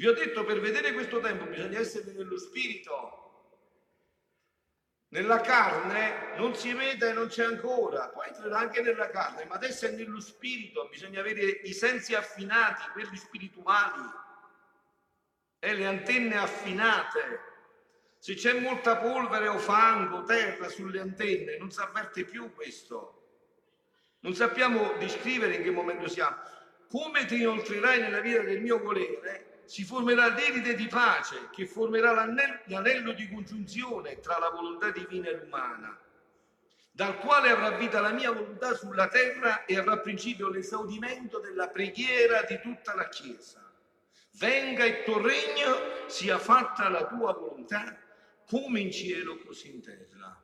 Vi 0.00 0.08
ho 0.08 0.14
detto 0.14 0.46
per 0.46 0.60
vedere 0.60 0.94
questo 0.94 1.20
tempo 1.20 1.44
bisogna 1.44 1.78
essere 1.78 2.12
nello 2.12 2.38
spirito. 2.38 3.58
Nella 5.08 5.42
carne 5.42 6.38
non 6.38 6.54
si 6.54 6.72
vede 6.72 7.10
e 7.10 7.12
non 7.12 7.26
c'è 7.26 7.44
ancora, 7.44 8.08
poi 8.08 8.28
entrerà 8.28 8.60
anche 8.60 8.80
nella 8.80 9.10
carne, 9.10 9.44
ma 9.44 9.56
adesso 9.56 9.84
è 9.84 9.90
nello 9.90 10.18
spirito, 10.18 10.88
bisogna 10.88 11.20
avere 11.20 11.42
i 11.42 11.74
sensi 11.74 12.14
affinati, 12.14 12.88
quelli 12.92 13.14
spirituali, 13.14 14.00
e 15.58 15.74
le 15.74 15.84
antenne 15.84 16.36
affinate. 16.38 17.40
Se 18.16 18.32
c'è 18.32 18.58
molta 18.58 18.96
polvere 18.96 19.48
o 19.48 19.58
fango, 19.58 20.22
terra 20.22 20.70
sulle 20.70 21.00
antenne, 21.00 21.58
non 21.58 21.70
si 21.70 21.80
avverte 21.80 22.24
più 22.24 22.54
questo. 22.54 23.24
Non 24.20 24.34
sappiamo 24.34 24.94
descrivere 24.94 25.56
in 25.56 25.62
che 25.62 25.70
momento 25.70 26.08
siamo. 26.08 26.38
Come 26.88 27.26
ti 27.26 27.38
inoltrerai 27.38 28.00
nella 28.00 28.20
vita 28.20 28.40
del 28.40 28.62
mio 28.62 28.78
volere, 28.78 29.49
si 29.70 29.84
formerà 29.84 30.34
l'eride 30.34 30.74
di 30.74 30.88
pace 30.88 31.48
che 31.52 31.64
formerà 31.64 32.12
l'anello 32.12 33.12
di 33.12 33.28
congiunzione 33.28 34.18
tra 34.18 34.36
la 34.40 34.50
volontà 34.50 34.90
divina 34.90 35.28
e 35.28 35.36
l'umana, 35.36 35.96
dal 36.90 37.16
quale 37.18 37.50
avrà 37.50 37.70
vita 37.76 38.00
la 38.00 38.10
mia 38.10 38.32
volontà 38.32 38.74
sulla 38.74 39.06
terra 39.06 39.64
e 39.66 39.78
avrà 39.78 39.98
principio 39.98 40.48
l'esaudimento 40.48 41.38
della 41.38 41.68
preghiera 41.68 42.42
di 42.42 42.58
tutta 42.60 42.96
la 42.96 43.08
Chiesa. 43.08 43.72
Venga 44.32 44.84
il 44.84 45.04
tuo 45.04 45.22
regno, 45.22 46.08
sia 46.08 46.40
fatta 46.40 46.88
la 46.88 47.06
tua 47.06 47.32
volontà, 47.32 47.96
come 48.48 48.80
in 48.80 48.90
cielo 48.90 49.38
così 49.38 49.72
in 49.72 49.82
terra. 49.82 50.36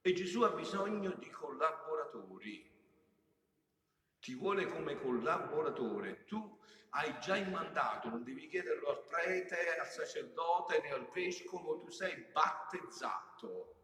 E 0.00 0.12
Gesù 0.14 0.40
ha 0.40 0.50
bisogno 0.50 1.14
di 1.16 1.30
collaboratori. 1.30 2.68
Ti 4.18 4.34
vuole 4.34 4.66
come 4.66 5.00
collaboratore. 5.00 6.24
Tu 6.24 6.58
hai 6.94 7.18
già 7.20 7.36
il 7.36 7.48
mandato, 7.48 8.08
non 8.08 8.22
devi 8.22 8.48
chiederlo 8.48 8.88
al 8.88 9.04
prete, 9.04 9.76
al 9.78 9.86
sacerdote 9.86 10.80
né 10.82 10.90
al 10.90 11.08
vescovo, 11.10 11.78
tu 11.78 11.90
sei 11.90 12.14
battezzato. 12.32 13.76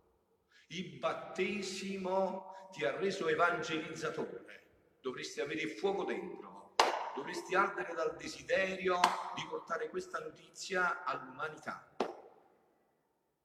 Il 0.68 0.98
battesimo 0.98 2.68
ti 2.70 2.84
ha 2.84 2.94
reso 2.96 3.28
evangelizzatore, 3.28 4.62
dovresti 5.00 5.40
avere 5.40 5.62
il 5.62 5.70
fuoco 5.70 6.04
dentro, 6.04 6.74
dovresti 7.14 7.54
ardere 7.54 7.94
dal 7.94 8.14
desiderio 8.16 9.00
di 9.34 9.46
portare 9.48 9.88
questa 9.88 10.18
notizia 10.18 11.02
all'umanità. 11.04 11.90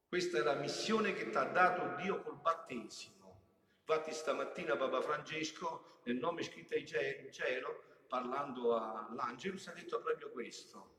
Questa 0.10 0.38
è 0.40 0.42
la 0.42 0.56
missione 0.56 1.14
che 1.14 1.30
ti 1.30 1.38
ha 1.38 1.46
dato 1.46 1.96
Dio 2.02 2.22
col 2.22 2.40
battesimo. 2.40 3.22
Infatti 3.80 4.14
stamattina 4.14 4.76
Papa 4.76 5.02
Francesco, 5.02 6.02
nel 6.04 6.18
nome 6.18 6.44
scritto 6.44 6.76
in 6.76 6.86
cielo, 7.32 7.93
parlando 8.08 8.76
all'Angelus, 8.76 9.68
ha 9.68 9.74
detto 9.74 10.02
proprio 10.02 10.30
questo. 10.32 10.92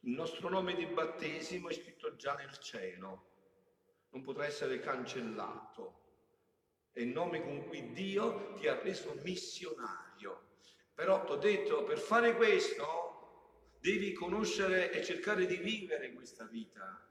Il 0.00 0.12
nostro 0.12 0.48
nome 0.48 0.74
di 0.74 0.86
battesimo 0.86 1.68
è 1.68 1.74
scritto 1.74 2.16
già 2.16 2.34
nel 2.34 2.56
cielo, 2.58 3.28
non 4.10 4.22
potrà 4.22 4.46
essere 4.46 4.80
cancellato. 4.80 5.98
È 6.92 7.00
il 7.00 7.08
nome 7.08 7.42
con 7.42 7.66
cui 7.66 7.92
Dio 7.92 8.54
ti 8.54 8.66
ha 8.66 8.80
reso 8.80 9.14
missionario. 9.22 10.48
Però 10.94 11.24
ti 11.24 11.32
ho 11.32 11.36
detto, 11.36 11.84
per 11.84 11.98
fare 11.98 12.34
questo 12.34 13.76
devi 13.80 14.12
conoscere 14.12 14.90
e 14.92 15.02
cercare 15.02 15.46
di 15.46 15.56
vivere 15.56 16.12
questa 16.12 16.44
vita, 16.44 17.06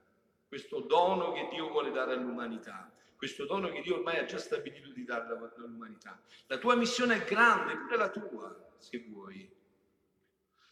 questo 0.46 0.80
dono 0.80 1.32
che 1.32 1.48
Dio 1.50 1.68
vuole 1.68 1.90
dare 1.90 2.12
all'umanità, 2.12 2.92
questo 3.20 3.44
dono 3.44 3.68
che 3.68 3.82
Dio 3.82 3.96
ormai 3.96 4.16
ha 4.16 4.24
già 4.24 4.38
stabilito 4.38 4.92
di 4.92 5.04
dare 5.04 5.26
all'umanità. 5.58 6.18
La 6.46 6.56
tua 6.56 6.74
missione 6.74 7.16
è 7.16 7.28
grande, 7.28 7.76
pure 7.76 7.96
la 7.98 8.08
tua, 8.08 8.74
se 8.78 9.04
vuoi. 9.10 9.46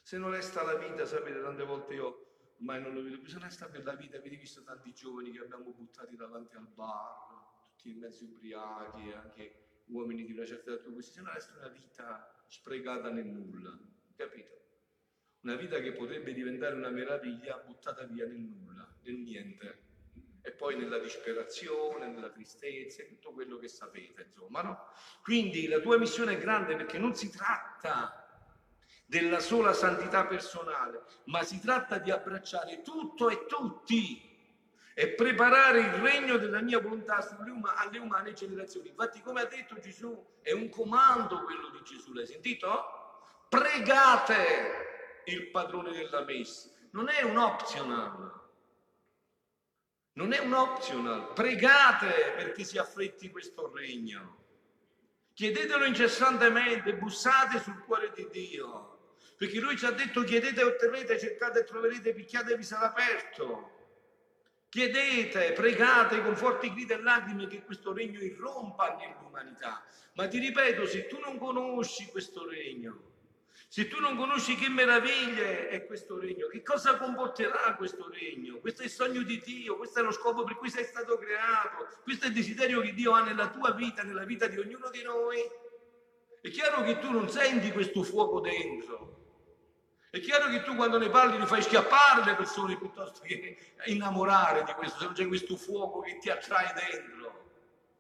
Se 0.01 0.17
non 0.17 0.31
resta 0.31 0.63
la 0.63 0.77
vita, 0.77 1.05
sapete, 1.05 1.43
tante 1.43 1.63
volte 1.65 1.93
io 1.93 2.55
ormai 2.57 2.81
non 2.81 2.95
lo 2.95 3.03
vedo 3.03 3.19
più, 3.19 3.29
se 3.29 3.35
non 3.35 3.45
resta 3.45 3.69
per 3.69 3.85
la 3.85 3.93
vita, 3.93 4.17
avete 4.17 4.37
visto 4.37 4.63
tanti 4.63 4.95
giovani 4.95 5.31
che 5.31 5.41
abbiamo 5.41 5.71
buttati 5.73 6.17
davanti 6.17 6.57
al 6.57 6.69
bar, 6.69 7.75
tutti 7.77 7.91
in 7.91 7.99
mezzo 7.99 8.25
ubriachi, 8.25 9.13
anche 9.13 9.83
uomini 9.89 10.25
di 10.25 10.33
una 10.33 10.47
certa 10.47 10.73
età, 10.73 10.91
questi, 10.91 11.13
se 11.13 11.21
non 11.21 11.35
resta 11.35 11.55
una 11.59 11.69
vita 11.69 12.45
sprecata 12.47 13.11
nel 13.11 13.27
nulla, 13.27 13.79
capito? 14.17 14.57
Una 15.43 15.57
vita 15.57 15.79
che 15.81 15.93
potrebbe 15.93 16.33
diventare 16.33 16.77
una 16.77 16.89
meraviglia 16.89 17.59
buttata 17.59 18.05
via 18.05 18.25
nel 18.25 18.41
nulla, 18.41 18.91
nel 19.03 19.17
niente. 19.17 19.88
E 20.49 20.53
poi 20.53 20.77
nella 20.77 20.99
disperazione, 20.99 22.07
nella 22.07 22.31
tristezza, 22.31 23.03
tutto 23.03 23.33
quello 23.33 23.59
che 23.59 23.69
sapete, 23.69 24.29
insomma, 24.29 24.63
no? 24.63 24.89
Quindi 25.23 25.69
la 25.69 25.79
tua 25.79 25.99
missione 25.99 26.33
è 26.33 26.39
grande 26.39 26.75
perché 26.75 26.97
non 26.97 27.15
si 27.15 27.31
tratta 27.31 28.27
della 29.05 29.41
sola 29.41 29.75
santità 29.75 30.25
personale, 30.25 31.03
ma 31.25 31.43
si 31.43 31.61
tratta 31.61 31.99
di 31.99 32.11
abbracciare 32.11 32.81
tutto 32.81 33.29
e 33.29 33.45
tutti 33.45 34.27
e 34.95 35.09
preparare 35.09 35.81
il 35.81 35.93
regno 35.93 36.39
della 36.39 36.63
mia 36.63 36.81
volontà 36.81 37.19
alle 37.77 37.99
umane 37.99 38.33
generazioni. 38.33 38.89
Infatti, 38.89 39.21
come 39.21 39.43
ha 39.43 39.45
detto 39.45 39.79
Gesù, 39.79 40.39
è 40.41 40.53
un 40.53 40.71
comando 40.71 41.43
quello 41.43 41.69
di 41.69 41.83
Gesù, 41.85 42.15
l'hai 42.15 42.27
sentito? 42.27 43.21
Pregate 43.51 45.23
il 45.27 45.51
padrone 45.51 45.93
della 45.93 46.25
messa, 46.25 46.71
non 46.93 47.11
è 47.11 47.21
un 47.21 47.37
optional. 47.37 48.47
Non 50.19 50.33
è 50.33 50.41
un 50.41 50.53
optional, 50.53 51.33
pregate 51.33 52.35
perché 52.37 52.65
si 52.65 52.77
affretti 52.77 53.31
questo 53.31 53.73
regno. 53.73 54.37
Chiedetelo 55.33 55.85
incessantemente, 55.85 56.97
bussate 56.97 57.61
sul 57.61 57.79
cuore 57.85 58.11
di 58.13 58.27
Dio 58.29 58.97
perché 59.39 59.61
lui 59.61 59.77
ci 59.77 59.87
ha 59.87 59.93
detto 59.93 60.25
chiedete 60.25 60.61
e 60.61 60.65
otterrete, 60.65 61.17
cercate 61.17 61.61
e 61.61 61.65
troverete, 61.65 62.13
picchiatevi 62.13 62.65
sarà 62.65 62.87
aperto. 62.87 63.77
Chiedete, 64.69 65.53
pregate 65.53 66.21
con 66.23 66.35
forti 66.35 66.75
grida 66.75 66.97
e 66.97 67.01
lacrime 67.01 67.47
che 67.47 67.63
questo 67.63 67.93
regno 67.93 68.19
irrompa 68.19 68.97
nell'umanità. 68.97 69.85
Ma 70.15 70.27
ti 70.27 70.41
ripeto, 70.41 70.87
se 70.87 71.07
tu 71.07 71.21
non 71.21 71.39
conosci 71.39 72.07
questo 72.07 72.49
regno, 72.49 73.18
se 73.71 73.87
tu 73.87 74.01
non 74.01 74.17
conosci 74.17 74.57
che 74.57 74.71
meraviglie 74.71 75.69
è 75.69 75.85
questo 75.85 76.19
regno, 76.19 76.49
che 76.49 76.63
cosa 76.63 76.97
comporterà 76.97 77.75
questo 77.77 78.09
regno? 78.09 78.61
Questo 78.61 78.81
è 78.81 78.87
il 78.87 78.91
sogno 78.91 79.23
di 79.23 79.43
Dio, 79.45 79.77
questo 79.77 80.01
è 80.01 80.03
lo 80.03 80.11
scopo 80.11 80.43
per 80.43 80.57
cui 80.57 80.71
sei 80.71 80.85
stato 80.85 81.19
creato, 81.19 81.87
questo 82.03 82.25
è 82.25 82.29
il 82.29 82.35
desiderio 82.35 82.81
che 82.81 82.95
Dio 82.95 83.13
ha 83.13 83.23
nella 83.23 83.51
tua 83.51 83.73
vita, 83.73 84.03
nella 84.03 84.25
vita 84.25 84.47
di 84.47 84.59
ognuno 84.59 84.89
di 84.89 85.03
noi. 85.03 85.39
È 86.41 86.49
chiaro 86.49 86.83
che 86.83 86.99
tu 86.99 87.11
non 87.11 87.29
senti 87.29 87.71
questo 87.71 88.03
fuoco 88.03 88.41
dentro, 88.41 89.19
è 90.09 90.19
chiaro 90.21 90.49
che 90.49 90.63
tu 90.63 90.75
quando 90.75 90.97
ne 90.97 91.11
parli 91.11 91.39
li 91.39 91.45
fai 91.45 91.61
schiappare 91.61 92.25
le 92.25 92.37
persone 92.37 92.79
piuttosto 92.79 93.21
che 93.21 93.75
innamorare 93.85 94.65
di 94.65 94.73
questo, 94.73 94.99
se 94.99 95.05
non 95.05 95.13
c'è 95.13 95.27
questo 95.27 95.57
fuoco 95.59 96.01
che 96.01 96.17
ti 96.17 96.31
attrae 96.31 96.73
dentro, 96.73 97.51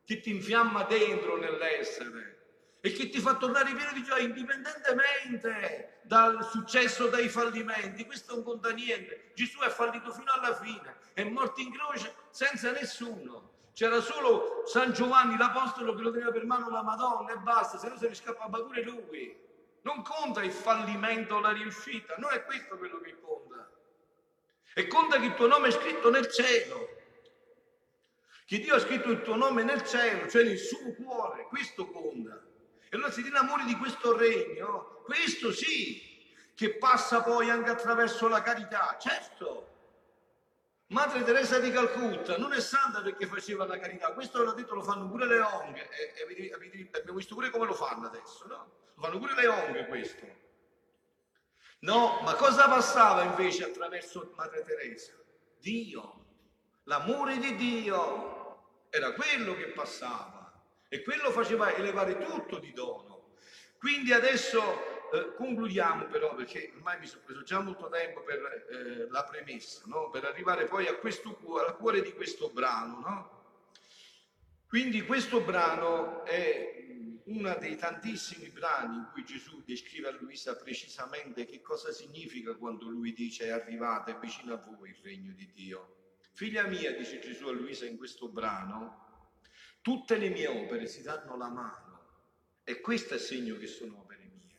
che 0.06 0.18
ti 0.20 0.30
infiamma 0.30 0.84
dentro 0.84 1.36
nell'essere 1.36 2.37
e 2.80 2.92
che 2.92 3.08
ti 3.08 3.18
fa 3.18 3.34
tornare 3.36 3.74
pieno 3.74 3.92
di 3.92 4.02
gioia 4.04 4.22
indipendentemente 4.22 6.00
dal 6.02 6.44
successo, 6.44 7.08
dai 7.08 7.28
fallimenti. 7.28 8.06
Questo 8.06 8.34
non 8.34 8.44
conta 8.44 8.70
niente. 8.70 9.32
Gesù 9.34 9.58
è 9.60 9.68
fallito 9.68 10.12
fino 10.12 10.30
alla 10.32 10.54
fine, 10.54 10.96
è 11.12 11.24
morto 11.24 11.60
in 11.60 11.72
croce 11.72 12.14
senza 12.30 12.70
nessuno. 12.70 13.56
C'era 13.72 14.00
solo 14.00 14.62
San 14.66 14.92
Giovanni 14.92 15.36
l'Apostolo 15.36 15.94
che 15.94 16.02
lo 16.02 16.10
teneva 16.10 16.32
per 16.32 16.44
mano 16.44 16.68
la 16.68 16.82
Madonna 16.82 17.32
e 17.32 17.38
basta, 17.38 17.78
se 17.78 17.88
no 17.88 17.96
se 17.96 18.08
ne 18.08 18.14
scappava 18.14 18.60
pure 18.62 18.82
lui. 18.82 19.36
Non 19.82 20.02
conta 20.02 20.42
il 20.42 20.50
fallimento 20.50 21.36
o 21.36 21.40
la 21.40 21.52
riuscita, 21.52 22.14
non 22.18 22.32
è 22.32 22.44
questo 22.44 22.76
quello 22.76 23.00
che 23.00 23.16
conta. 23.20 23.70
E 24.74 24.86
conta 24.86 25.18
che 25.18 25.26
il 25.26 25.34
tuo 25.34 25.46
nome 25.46 25.68
è 25.68 25.70
scritto 25.70 26.10
nel 26.10 26.28
cielo. 26.28 26.96
Che 28.44 28.58
Dio 28.58 28.74
ha 28.74 28.80
scritto 28.80 29.10
il 29.10 29.22
tuo 29.22 29.36
nome 29.36 29.62
nel 29.62 29.84
cielo, 29.84 30.28
cioè 30.28 30.42
nel 30.42 30.58
suo 30.58 30.94
cuore, 30.94 31.44
questo 31.44 31.86
conta. 31.88 32.47
E 32.90 32.96
allora 32.96 33.10
se 33.10 33.22
ti 33.22 33.28
innamori 33.28 33.64
di 33.64 33.76
questo 33.76 34.16
regno, 34.16 35.02
questo 35.04 35.52
sì, 35.52 36.08
che 36.54 36.74
passa 36.76 37.22
poi 37.22 37.50
anche 37.50 37.70
attraverso 37.70 38.28
la 38.28 38.42
carità, 38.42 38.96
certo. 38.98 39.66
Madre 40.88 41.22
Teresa 41.22 41.58
di 41.58 41.70
Calcutta 41.70 42.38
non 42.38 42.54
è 42.54 42.60
santa 42.60 43.02
perché 43.02 43.26
faceva 43.26 43.66
la 43.66 43.78
carità, 43.78 44.12
questo 44.12 44.42
l'ho 44.42 44.52
detto 44.52 44.74
lo 44.74 44.82
fanno 44.82 45.06
pure 45.06 45.26
le 45.26 45.38
onghe, 45.38 45.88
e, 45.90 46.14
e, 46.34 46.88
abbiamo 46.92 47.18
visto 47.18 47.34
pure 47.34 47.50
come 47.50 47.66
lo 47.66 47.74
fanno 47.74 48.06
adesso, 48.06 48.46
no? 48.46 48.70
Lo 48.94 49.02
fanno 49.02 49.18
pure 49.18 49.34
le 49.34 49.46
onghe 49.46 49.86
questo. 49.86 50.26
No, 51.80 52.20
ma 52.22 52.34
cosa 52.34 52.68
passava 52.68 53.22
invece 53.22 53.64
attraverso 53.64 54.32
Madre 54.34 54.64
Teresa? 54.64 55.12
Dio, 55.60 56.24
l'amore 56.84 57.36
di 57.36 57.54
Dio, 57.54 58.86
era 58.88 59.12
quello 59.12 59.54
che 59.54 59.66
passava 59.68 60.37
e 60.88 61.02
quello 61.02 61.30
faceva 61.30 61.74
elevare 61.74 62.18
tutto 62.18 62.58
di 62.58 62.72
dono. 62.72 63.34
Quindi 63.78 64.12
adesso 64.12 64.60
eh, 65.12 65.34
concludiamo 65.36 66.06
però, 66.06 66.34
perché 66.34 66.72
ormai 66.74 66.98
mi 66.98 67.06
sono 67.06 67.22
preso 67.24 67.42
già 67.42 67.60
molto 67.60 67.88
tempo 67.88 68.22
per 68.22 68.66
eh, 68.70 69.06
la 69.10 69.24
premessa, 69.24 69.82
no? 69.86 70.10
per 70.10 70.24
arrivare 70.24 70.66
poi 70.66 70.86
a 70.86 70.96
questo 70.96 71.34
cuore, 71.34 71.68
al 71.68 71.76
cuore 71.76 72.02
di 72.02 72.12
questo 72.12 72.50
brano. 72.50 73.00
No? 73.00 73.36
Quindi 74.66 75.02
questo 75.02 75.40
brano 75.40 76.24
è 76.24 76.78
uno 77.24 77.54
dei 77.60 77.76
tantissimi 77.76 78.48
brani 78.48 78.96
in 78.96 79.08
cui 79.12 79.24
Gesù 79.24 79.62
descrive 79.64 80.08
a 80.08 80.16
Luisa 80.18 80.56
precisamente 80.56 81.44
che 81.44 81.60
cosa 81.60 81.92
significa 81.92 82.54
quando 82.54 82.88
lui 82.88 83.12
dice 83.12 83.48
è 83.48 84.18
vicino 84.20 84.54
a 84.54 84.56
voi 84.56 84.90
il 84.90 84.98
regno 85.02 85.32
di 85.32 85.50
Dio. 85.52 85.96
Figlia 86.32 86.64
mia, 86.64 86.94
dice 86.94 87.18
Gesù 87.18 87.48
a 87.48 87.52
Luisa 87.52 87.84
in 87.86 87.96
questo 87.96 88.28
brano, 88.28 89.07
tutte 89.80 90.16
le 90.16 90.28
mie 90.28 90.46
opere 90.46 90.86
si 90.86 91.02
danno 91.02 91.36
la 91.36 91.48
mano 91.48 92.06
e 92.64 92.80
questo 92.80 93.14
è 93.14 93.18
segno 93.18 93.56
che 93.56 93.66
sono 93.66 94.00
opere 94.00 94.24
mie, 94.24 94.56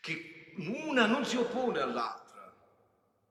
che 0.00 0.54
una 0.56 1.06
non 1.06 1.24
si 1.24 1.36
oppone 1.36 1.80
all'altra. 1.80 2.22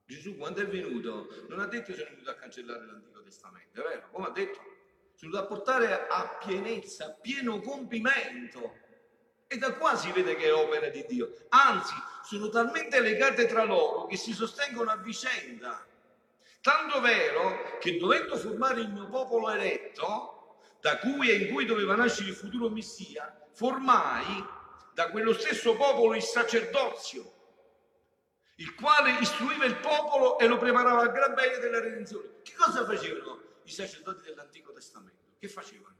Gesù 0.06 0.36
quando 0.38 0.62
è 0.62 0.68
venuto 0.68 1.46
non 1.50 1.60
ha 1.60 1.66
detto 1.66 1.94
sono 1.94 2.10
venuto 2.10 2.30
a 2.30 2.36
cancellare 2.36 2.86
l'Antico 2.86 3.22
Testamento, 3.22 3.82
è 3.82 3.84
vero? 3.84 4.10
Come 4.12 4.28
ha 4.28 4.32
detto? 4.32 4.74
sono 5.24 5.32
da 5.32 5.46
portare 5.46 6.08
a 6.08 6.38
pienezza, 6.44 7.06
a 7.06 7.10
pieno 7.12 7.62
compimento. 7.62 8.82
E 9.48 9.58
da 9.58 9.74
qua 9.74 9.96
si 9.96 10.12
vede 10.12 10.36
che 10.36 10.46
è 10.46 10.54
opera 10.54 10.89
di 10.89 11.06
Dio. 11.08 11.34
Anzi, 11.50 11.94
sono 12.24 12.50
talmente 12.50 13.00
legate 13.00 13.46
tra 13.46 13.63
loro 13.63 14.06
che 14.06 14.18
si 14.18 14.34
sostengono 14.34 14.92
a 14.92 14.98
vicenda. 14.98 15.86
Tanto 16.62 17.00
vero 17.02 17.78
che 17.80 17.98
dovendo 17.98 18.36
formare 18.36 18.82
il 18.82 18.89
mio 18.89 19.08
popolo 19.08 19.50
eletto, 19.52 20.33
da 20.84 20.98
cui 20.98 21.30
e 21.30 21.36
in 21.36 21.54
cui 21.54 21.63
doveva 21.63 21.96
nascere 21.96 22.28
il 22.28 22.36
futuro 22.36 22.69
Messia, 22.69 23.48
formai 23.54 24.46
da 24.93 25.10
quello 25.12 25.32
stesso 25.34 25.78
popolo 25.78 26.13
il 26.13 26.22
sacerdozio, 26.22 27.34
il 28.56 28.76
quale 28.76 29.17
istruiva 29.22 29.63
il 29.63 29.78
popolo 29.78 30.38
e 30.39 30.46
lo 30.46 30.58
preparava 30.58 31.04
al 31.04 31.13
gran 31.13 31.36
bene 31.36 31.60
della 31.60 31.80
redenzione. 31.80 32.41
Che 32.41 32.54
cosa 32.58 32.84
facevano 32.84 33.62
i 33.63 33.72
sacerdoti 33.72 34.24
dell'Antico 34.24 34.74
Testamento? 34.74 35.36
Che 35.39 35.48
facevano? 35.48 35.96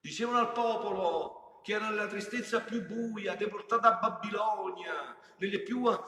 Dicevano 0.00 0.38
al 0.38 0.50
popolo 0.50 1.41
che 1.62 1.74
era 1.74 1.88
nella 1.88 2.06
tristezza 2.06 2.60
più 2.60 2.84
buia, 2.84 3.36
deportato 3.36 3.86
a 3.86 3.92
Babilonia, 3.92 5.16
nelle 5.36 5.60
più, 5.60 5.88
eh, 5.88 5.98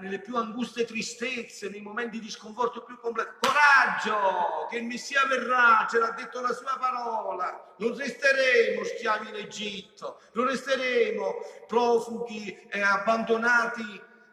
nelle 0.00 0.20
più 0.20 0.36
anguste 0.36 0.84
tristezze, 0.84 1.68
nei 1.68 1.80
momenti 1.80 2.20
di 2.20 2.30
sconforto 2.30 2.82
più 2.82 2.98
completi. 2.98 3.30
Coraggio, 3.40 4.66
che 4.68 4.78
il 4.78 4.84
Messia 4.84 5.24
verrà, 5.26 5.86
ce 5.88 5.98
l'ha 5.98 6.10
detto 6.10 6.40
la 6.40 6.52
sua 6.52 6.76
parola. 6.78 7.74
Non 7.78 7.96
resteremo 7.96 8.84
schiavi 8.84 9.28
in 9.28 9.34
Egitto, 9.36 10.20
non 10.32 10.46
resteremo 10.46 11.34
profughi 11.66 12.52
eh, 12.68 12.80
abbandonati 12.80 13.82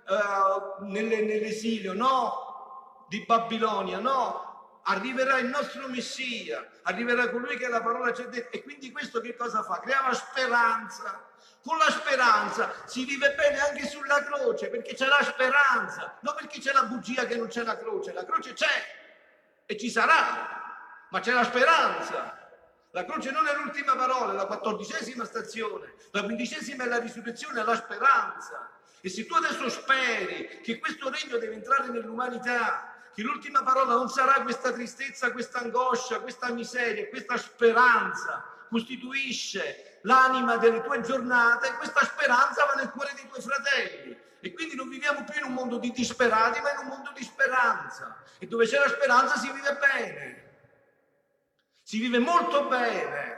eh, 0.07 0.83
nelle, 0.85 1.21
nell'esilio, 1.21 1.93
no, 1.93 3.05
di 3.07 3.23
Babilonia, 3.25 3.99
no, 3.99 4.54
arriverà 4.87 5.37
il 5.37 5.47
nostro 5.47 5.87
Messia, 5.87 6.67
arriverà 6.83 7.29
colui 7.29 7.57
che 7.57 7.67
la 7.67 7.81
parola 7.81 8.13
ci 8.13 8.21
ha 8.21 8.27
detto. 8.27 8.55
E 8.55 8.63
quindi 8.63 8.91
questo 8.91 9.21
che 9.21 9.35
cosa 9.35 9.63
fa? 9.63 9.79
Creava 9.79 10.13
speranza. 10.13 11.27
Con 11.63 11.77
la 11.77 11.89
speranza 11.89 12.73
si 12.85 13.05
vive 13.05 13.33
bene 13.33 13.59
anche 13.59 13.87
sulla 13.87 14.23
croce, 14.23 14.67
perché 14.67 14.93
c'è 14.93 15.07
la 15.07 15.23
speranza, 15.23 16.17
non 16.21 16.35
perché 16.35 16.59
c'è 16.59 16.71
la 16.71 16.83
bugia 16.83 17.25
che 17.25 17.35
non 17.35 17.47
c'è 17.47 17.63
la 17.63 17.77
croce. 17.77 18.13
La 18.13 18.25
croce 18.25 18.53
c'è 18.53 19.63
e 19.65 19.77
ci 19.77 19.89
sarà, 19.89 21.07
ma 21.09 21.19
c'è 21.19 21.31
la 21.31 21.43
speranza. 21.43 22.39
La 22.91 23.03
croce 23.03 23.31
non 23.31 23.47
è 23.47 23.55
l'ultima 23.55 23.95
parola, 23.95 24.31
è 24.31 24.35
la 24.35 24.45
quattordicesima 24.45 25.25
stazione, 25.25 25.95
la 26.11 26.23
quindicesima 26.23 26.85
è 26.85 26.87
la 26.87 26.99
risurrezione, 26.99 27.59
è 27.59 27.63
la 27.63 27.75
speranza. 27.75 28.69
E 29.01 29.09
se 29.09 29.25
tu 29.25 29.33
adesso 29.33 29.67
speri 29.69 30.61
che 30.61 30.79
questo 30.79 31.09
regno 31.09 31.37
deve 31.37 31.55
entrare 31.55 31.89
nell'umanità, 31.89 32.94
che 33.15 33.21
l'ultima 33.21 33.63
parola 33.63 33.93
non 33.93 34.09
sarà 34.09 34.41
questa 34.41 34.73
tristezza, 34.73 35.31
questa 35.31 35.59
angoscia, 35.59 36.19
questa 36.19 36.51
miseria, 36.51 37.07
questa 37.07 37.37
speranza 37.37 38.43
costituisce 38.67 39.99
l'anima 40.01 40.57
delle 40.57 40.83
tue 40.83 40.99
giornate, 40.99 41.75
questa 41.75 42.03
speranza 42.03 42.65
va 42.65 42.73
nel 42.73 42.89
cuore 42.89 43.13
dei 43.15 43.25
tuoi 43.29 43.41
fratelli. 43.41 44.17
E 44.41 44.53
quindi 44.53 44.75
non 44.75 44.89
viviamo 44.89 45.23
più 45.23 45.39
in 45.39 45.45
un 45.45 45.53
mondo 45.53 45.77
di 45.77 45.91
disperati, 45.91 46.59
ma 46.59 46.73
in 46.73 46.79
un 46.79 46.87
mondo 46.87 47.11
di 47.15 47.23
speranza. 47.23 48.21
E 48.37 48.47
dove 48.47 48.67
c'è 48.67 48.79
la 48.79 48.89
speranza 48.89 49.37
si 49.37 49.49
vive 49.49 49.77
bene. 49.77 50.43
Si 51.83 51.97
vive 51.99 52.19
molto 52.19 52.67
bene, 52.67 53.37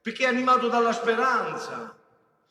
perché 0.00 0.24
è 0.24 0.28
animato 0.28 0.68
dalla 0.68 0.92
speranza. 0.92 1.92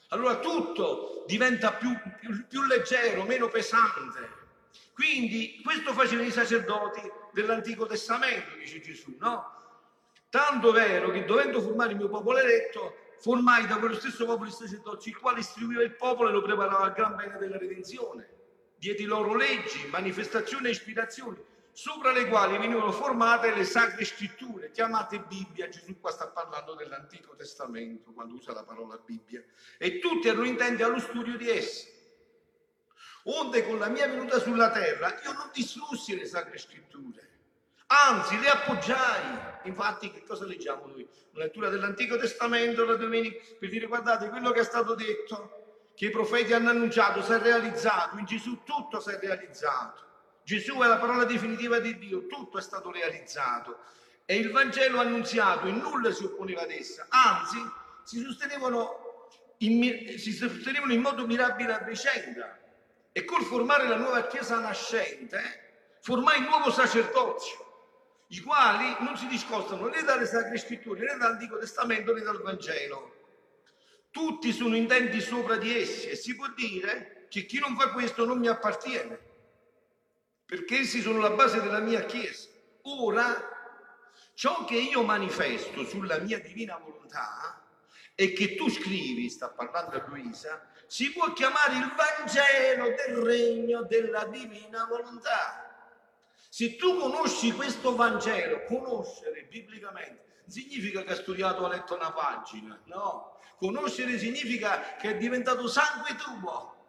Allora 0.09 0.35
tutto 0.39 1.23
diventa 1.27 1.71
più, 1.71 1.97
più, 2.19 2.45
più 2.45 2.63
leggero, 2.63 3.23
meno 3.23 3.47
pesante. 3.47 4.40
Quindi 4.93 5.59
questo 5.63 5.93
facevano 5.93 6.27
i 6.27 6.31
sacerdoti 6.31 7.01
dell'Antico 7.31 7.85
Testamento, 7.85 8.55
dice 8.55 8.79
Gesù, 8.81 9.15
no? 9.19 9.59
Tanto 10.29 10.71
vero 10.71 11.09
che 11.11 11.25
dovendo 11.25 11.61
formare 11.61 11.91
il 11.91 11.97
mio 11.97 12.09
popolo 12.09 12.37
eletto, 12.37 12.95
formai 13.19 13.67
da 13.67 13.77
quello 13.77 13.95
stesso 13.95 14.25
popolo 14.25 14.49
i 14.49 14.53
sacerdoti, 14.53 15.09
il 15.09 15.17
quale 15.17 15.39
istruiva 15.39 15.83
il 15.83 15.95
popolo 15.95 16.29
e 16.29 16.31
lo 16.31 16.41
preparava 16.41 16.85
al 16.85 16.93
gran 16.93 17.15
bene 17.15 17.37
della 17.37 17.57
redenzione. 17.57 18.29
Diedi 18.77 19.03
loro 19.03 19.35
leggi, 19.35 19.87
manifestazioni 19.87 20.67
e 20.67 20.71
ispirazioni, 20.71 21.37
sopra 21.71 22.11
le 22.11 22.27
quali 22.27 22.57
venivano 22.57 22.91
formate 22.91 23.53
le 23.53 23.63
sacre 23.63 24.05
scritture, 24.05 24.71
chiamate 24.71 25.19
Bibbia. 25.19 25.67
Gesù 25.69 25.99
qua 25.99 26.11
sta 26.11 26.27
parlando 26.27 26.75
dell'Antico 26.75 27.35
Testamento, 27.35 28.11
quando 28.11 28.35
usa 28.35 28.53
la 28.53 28.63
parola 28.63 28.97
Bibbia. 29.03 29.43
E 29.77 29.99
tutti 29.99 30.27
erano 30.27 30.45
intenti 30.45 30.81
allo 30.81 30.99
studio 30.99 31.37
di 31.37 31.49
esse 31.49 32.00
onde 33.23 33.65
con 33.65 33.77
la 33.77 33.87
mia 33.87 34.07
venuta 34.07 34.39
sulla 34.39 34.71
terra 34.71 35.19
io 35.23 35.33
non 35.33 35.49
distrussi 35.53 36.17
le 36.17 36.25
sacre 36.25 36.57
scritture, 36.57 37.29
anzi 37.87 38.39
le 38.39 38.49
appoggiai. 38.49 39.49
Infatti 39.63 40.11
che 40.11 40.23
cosa 40.23 40.45
leggiamo 40.45 40.87
noi? 40.87 41.07
Una 41.33 41.43
lettura 41.43 41.69
dell'Antico 41.69 42.17
Testamento 42.17 42.85
la 42.85 42.95
domenica 42.95 43.37
per 43.59 43.69
dire 43.69 43.85
guardate 43.85 44.29
quello 44.29 44.51
che 44.51 44.61
è 44.61 44.63
stato 44.63 44.95
detto, 44.95 45.91
che 45.95 46.05
i 46.05 46.09
profeti 46.09 46.53
hanno 46.53 46.69
annunciato, 46.69 47.21
si 47.21 47.31
è 47.31 47.39
realizzato, 47.39 48.17
in 48.17 48.25
Gesù 48.25 48.63
tutto 48.63 48.99
si 48.99 49.11
è 49.11 49.19
realizzato. 49.19 50.09
Gesù 50.43 50.79
è 50.79 50.87
la 50.87 50.97
parola 50.97 51.25
definitiva 51.25 51.79
di 51.79 51.97
Dio, 51.97 52.25
tutto 52.25 52.57
è 52.57 52.61
stato 52.61 52.91
realizzato. 52.91 53.79
E 54.25 54.37
il 54.37 54.49
Vangelo 54.49 54.99
annunziato 54.99 55.67
in 55.67 55.77
nulla 55.77 56.11
si 56.11 56.23
opponeva 56.23 56.61
ad 56.61 56.71
essa, 56.71 57.05
anzi 57.09 57.57
si 58.03 58.19
sostenevano 58.21 59.29
in, 59.57 60.17
si 60.17 60.31
sostenevano 60.31 60.93
in 60.93 61.01
modo 61.01 61.27
mirabile 61.27 61.73
a 61.73 61.83
vicenda 61.83 62.60
e 63.11 63.25
col 63.25 63.43
formare 63.43 63.87
la 63.87 63.97
nuova 63.97 64.27
Chiesa 64.27 64.59
nascente, 64.59 65.97
formai 66.01 66.39
il 66.39 66.47
nuovo 66.47 66.71
sacerdozio, 66.71 67.69
i 68.27 68.39
quali 68.39 68.95
non 68.99 69.17
si 69.17 69.27
discostano 69.27 69.87
né 69.87 70.03
dalle 70.03 70.25
Sacre 70.25 70.57
Scritture, 70.57 70.99
né 71.01 71.17
dall'Antico 71.17 71.57
Testamento, 71.57 72.13
né 72.13 72.21
dal 72.21 72.41
Vangelo. 72.41 73.15
Tutti 74.09 74.51
sono 74.51 74.75
intenti 74.75 75.21
sopra 75.21 75.57
di 75.57 75.75
essi 75.77 76.07
e 76.09 76.15
si 76.15 76.35
può 76.35 76.47
dire 76.49 77.25
che 77.29 77.45
chi 77.45 77.59
non 77.59 77.75
fa 77.77 77.91
questo 77.91 78.25
non 78.25 78.39
mi 78.39 78.47
appartiene, 78.47 79.19
perché 80.45 80.79
essi 80.79 81.01
sono 81.01 81.19
la 81.19 81.31
base 81.31 81.61
della 81.61 81.79
mia 81.79 82.05
Chiesa. 82.05 82.49
Ora, 82.83 83.49
ciò 84.33 84.65
che 84.65 84.75
io 84.75 85.03
manifesto 85.03 85.85
sulla 85.85 86.17
mia 86.17 86.39
divina 86.39 86.77
volontà 86.77 87.61
e 88.15 88.33
che 88.33 88.55
tu 88.55 88.69
scrivi, 88.69 89.29
sta 89.29 89.49
parlando 89.49 89.95
a 89.95 90.05
Luisa, 90.07 90.70
si 90.91 91.13
può 91.13 91.31
chiamare 91.31 91.77
il 91.77 91.89
Vangelo 91.95 92.87
del 92.89 93.15
regno 93.23 93.83
della 93.83 94.25
divina 94.25 94.83
volontà. 94.89 95.95
Se 96.49 96.75
tu 96.75 96.97
conosci 96.97 97.53
questo 97.53 97.95
Vangelo, 97.95 98.65
conoscere 98.65 99.43
biblicamente 99.43 100.41
significa 100.47 101.01
che 101.03 101.11
hai 101.11 101.15
studiato, 101.15 101.63
ha 101.63 101.69
letto 101.69 101.95
una 101.95 102.11
pagina, 102.11 102.77
no. 102.87 103.37
Conoscere 103.55 104.19
significa 104.19 104.97
che 104.97 105.11
è 105.11 105.17
diventato 105.17 105.65
sangue 105.69 106.13
tuo, 106.15 106.83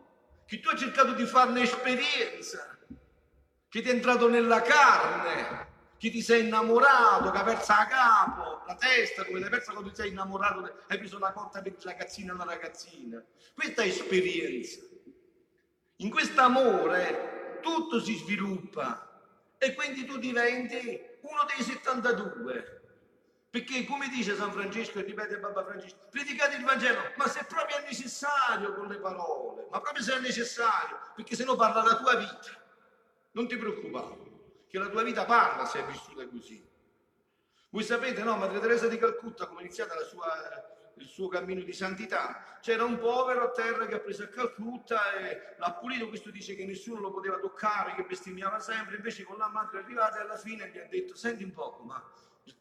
che 0.46 0.58
tu 0.58 0.68
hai 0.70 0.78
cercato 0.78 1.12
di 1.12 1.24
farne 1.24 1.62
esperienza, 1.62 2.76
che 3.68 3.82
ti 3.82 3.88
è 3.88 3.92
entrato 3.92 4.28
nella 4.28 4.62
carne, 4.62 5.71
che 6.02 6.10
ti 6.10 6.20
sei 6.20 6.46
innamorato, 6.46 7.30
che 7.30 7.38
hai 7.38 7.44
perso 7.44 7.70
a 7.70 7.86
capo, 7.86 8.64
la 8.66 8.74
testa, 8.74 9.24
come 9.24 9.38
l'hai 9.38 9.48
persa 9.48 9.70
quando 9.70 9.90
ti 9.90 9.94
sei 9.94 10.10
innamorato, 10.10 10.82
hai 10.88 10.98
preso 10.98 11.16
la 11.20 11.30
cotta 11.30 11.62
per 11.62 11.76
ragazzina 11.80 12.32
e 12.32 12.34
una 12.34 12.44
ragazzina. 12.44 13.22
Questa 13.54 13.82
è 13.82 13.86
esperienza. 13.86 14.80
In 15.98 16.10
questo 16.10 16.40
amore 16.40 17.60
tutto 17.62 18.00
si 18.00 18.16
sviluppa 18.16 19.20
e 19.56 19.74
quindi 19.74 20.04
tu 20.04 20.18
diventi 20.18 21.00
uno 21.20 21.46
dei 21.54 21.64
72. 21.64 22.80
Perché 23.48 23.84
come 23.84 24.08
dice 24.08 24.34
San 24.34 24.50
Francesco 24.50 24.98
e 24.98 25.02
ripete 25.02 25.36
Papa 25.36 25.62
Francesco, 25.62 26.08
predicate 26.10 26.56
il 26.56 26.64
Vangelo, 26.64 27.12
ma 27.14 27.28
se 27.28 27.44
proprio 27.44 27.76
è 27.76 27.82
necessario 27.82 28.74
con 28.74 28.88
le 28.88 28.96
parole, 28.96 29.68
ma 29.70 29.80
proprio 29.80 30.02
se 30.02 30.16
è 30.16 30.20
necessario, 30.20 30.98
perché 31.14 31.36
se 31.36 31.44
no 31.44 31.54
parla 31.54 31.84
la 31.84 31.96
tua 31.96 32.16
vita. 32.16 32.60
Non 33.34 33.46
ti 33.46 33.56
preoccupare 33.56 34.31
che 34.72 34.78
la 34.78 34.88
tua 34.88 35.02
vita 35.02 35.26
parla 35.26 35.66
se 35.66 35.80
è 35.80 35.84
vissuta 35.84 36.26
così. 36.26 36.66
Voi 37.68 37.82
sapete, 37.82 38.22
no, 38.22 38.38
Madre 38.38 38.58
Teresa 38.58 38.88
di 38.88 38.96
Calcutta, 38.96 39.46
come 39.46 39.60
è 39.60 39.64
iniziata 39.64 40.02
sua, 40.02 40.26
il 40.94 41.06
suo 41.06 41.28
cammino 41.28 41.60
di 41.62 41.74
santità, 41.74 42.58
c'era 42.62 42.82
un 42.82 42.98
povero 42.98 43.42
a 43.42 43.50
terra 43.50 43.84
che 43.84 43.96
ha 43.96 44.00
preso 44.00 44.22
a 44.22 44.28
Calcutta 44.28 45.12
e 45.12 45.56
l'ha 45.58 45.74
pulito, 45.74 46.08
questo 46.08 46.30
dice 46.30 46.54
che 46.54 46.64
nessuno 46.64 47.00
lo 47.00 47.10
poteva 47.10 47.38
toccare, 47.38 47.94
che 47.94 48.04
bestemmiava 48.04 48.60
sempre, 48.60 48.96
invece 48.96 49.24
con 49.24 49.36
la 49.36 49.48
madre 49.48 49.80
è 49.80 49.82
arrivata 49.82 50.16
e 50.16 50.22
alla 50.22 50.38
fine 50.38 50.70
gli 50.70 50.78
ha 50.78 50.86
detto, 50.86 51.14
senti 51.16 51.44
un 51.44 51.52
poco, 51.52 51.82
ma 51.82 52.02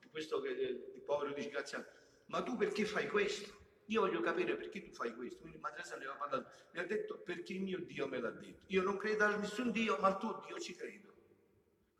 questo 0.10 0.42
che 0.42 0.50
il 0.50 1.02
povero 1.06 1.32
disgraziato, 1.32 1.90
ma 2.26 2.44
tu 2.44 2.58
perché 2.58 2.84
fai 2.84 3.08
questo? 3.08 3.60
Io 3.86 4.02
voglio 4.02 4.20
capire 4.20 4.58
perché 4.58 4.82
tu 4.82 4.92
fai 4.92 5.16
questo. 5.16 5.40
Quindi 5.40 5.60
Madre 5.60 5.78
Teresa 5.78 5.96
ne 5.96 6.04
aveva 6.04 6.20
parlato, 6.20 6.50
mi 6.74 6.80
ha 6.80 6.86
detto 6.86 7.20
perché 7.20 7.54
il 7.54 7.62
mio 7.62 7.80
Dio 7.80 8.06
me 8.08 8.20
l'ha 8.20 8.32
detto. 8.32 8.64
Io 8.68 8.84
non 8.84 8.98
credo 8.98 9.24
a 9.24 9.36
nessun 9.38 9.72
Dio, 9.72 9.98
ma 10.02 10.18
tuo 10.18 10.44
Dio 10.46 10.60
ci 10.60 10.76
credo. 10.76 11.11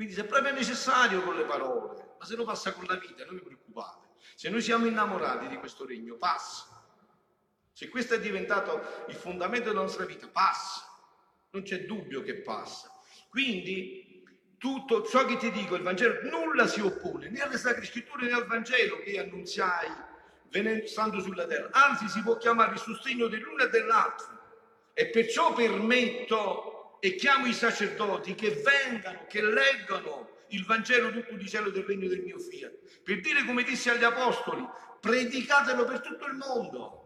Quindi 0.02 0.18
se 0.18 0.26
proprio 0.28 0.52
è 0.52 0.56
necessario 0.56 1.22
con 1.22 1.36
le 1.36 1.46
parole, 1.46 2.16
ma 2.18 2.26
se 2.26 2.36
no 2.36 2.44
passa 2.44 2.74
con 2.74 2.86
la 2.86 2.96
vita, 2.96 3.24
non 3.24 3.36
vi 3.36 3.42
preoccupate. 3.42 4.08
Se 4.34 4.50
noi 4.50 4.60
siamo 4.60 4.88
innamorati 4.88 5.48
di 5.48 5.58
questo 5.58 5.86
regno, 5.86 6.16
passa. 6.16 6.84
Se 7.72 7.88
questo 7.88 8.16
è 8.16 8.20
diventato 8.20 8.82
il 9.10 9.14
fondamento 9.14 9.70
della 9.70 9.82
nostra 9.82 10.06
vita, 10.06 10.28
passa. 10.28 10.82
Non 11.52 11.62
c'è 11.62 11.86
dubbio 11.86 12.24
che 12.24 12.42
passa. 12.42 12.92
Quindi 13.30 14.24
tutto 14.58 15.06
ciò 15.06 15.24
che 15.26 15.38
ti 15.38 15.52
dico, 15.52 15.76
il 15.76 15.84
Vangelo, 15.84 16.28
nulla 16.32 16.66
si 16.66 16.82
oppone 16.82 17.30
né 17.30 17.40
alle 17.42 17.60
Sacre 17.60 17.86
Scritture 17.86 18.26
né 18.26 18.32
al 18.32 18.48
Vangelo 18.48 18.98
che 19.02 19.20
annunziai 19.20 19.88
venendo, 20.50 20.88
stando 20.88 21.20
sulla 21.20 21.46
terra. 21.46 21.70
Anzi, 21.74 22.08
si 22.08 22.24
può 22.24 22.38
chiamare 22.38 22.72
il 22.72 22.80
sostegno 22.80 23.28
dell'uno 23.28 23.66
e 23.66 23.70
dell'altro. 23.70 24.40
E 24.96 25.10
perciò 25.10 25.54
permetto 25.54 26.71
e 27.04 27.16
chiamo 27.16 27.48
i 27.48 27.54
sacerdoti 27.54 28.36
che 28.36 28.52
vengano, 28.52 29.26
che 29.28 29.42
leggano 29.42 30.44
il 30.50 30.64
Vangelo 30.66 31.12
tutto 31.12 31.34
di 31.34 31.50
cielo 31.50 31.72
del 31.72 31.84
regno 31.84 32.08
del 32.08 32.22
mio 32.22 32.38
fiat, 32.38 33.02
per 33.02 33.20
dire 33.22 33.44
come 33.44 33.64
disse 33.64 33.90
agli 33.90 34.04
apostoli, 34.04 34.64
predicatelo 35.00 35.84
per 35.84 36.02
tutto 36.02 36.28
il 36.28 36.36
mondo. 36.36 37.00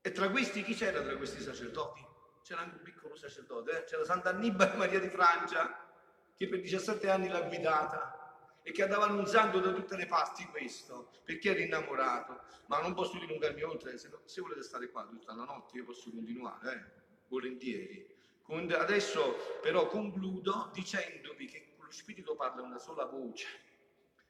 E 0.00 0.12
tra 0.12 0.30
questi 0.30 0.62
chi 0.62 0.74
c'era 0.74 1.02
tra 1.02 1.14
questi 1.18 1.42
sacerdoti? 1.42 2.02
C'era 2.42 2.62
anche 2.62 2.76
un 2.76 2.82
piccolo 2.82 3.16
sacerdote, 3.16 3.80
eh? 3.80 3.84
c'era 3.84 4.02
Sant'Annibale 4.02 4.74
Maria 4.76 4.98
di 4.98 5.10
Francia, 5.10 5.86
che 6.34 6.48
per 6.48 6.62
17 6.62 7.10
anni 7.10 7.28
l'ha 7.28 7.42
guidata. 7.42 8.14
e 8.62 8.72
che 8.72 8.82
andava 8.82 9.06
annunziando 9.06 9.58
da 9.58 9.72
tutte 9.72 9.96
le 9.96 10.06
parti 10.06 10.44
questo, 10.46 11.10
perché 11.24 11.50
era 11.50 11.60
innamorato. 11.60 12.42
Ma 12.66 12.80
non 12.80 12.94
posso 12.94 13.18
dilungarmi 13.18 13.62
oltre, 13.62 13.98
se, 13.98 14.08
no, 14.08 14.20
se 14.24 14.40
volete 14.40 14.62
stare 14.62 14.90
qua 14.90 15.04
tutta 15.06 15.34
la 15.34 15.44
notte 15.44 15.76
io 15.76 15.84
posso 15.84 16.10
continuare, 16.10 16.72
eh? 16.72 17.00
volentieri. 17.28 18.18
Adesso 18.50 19.60
però 19.62 19.86
concludo 19.86 20.72
dicendovi 20.74 21.46
che 21.46 21.76
lo 21.78 21.88
Spirito 21.92 22.34
parla 22.34 22.62
una 22.62 22.78
sola 22.78 23.04
voce, 23.04 23.46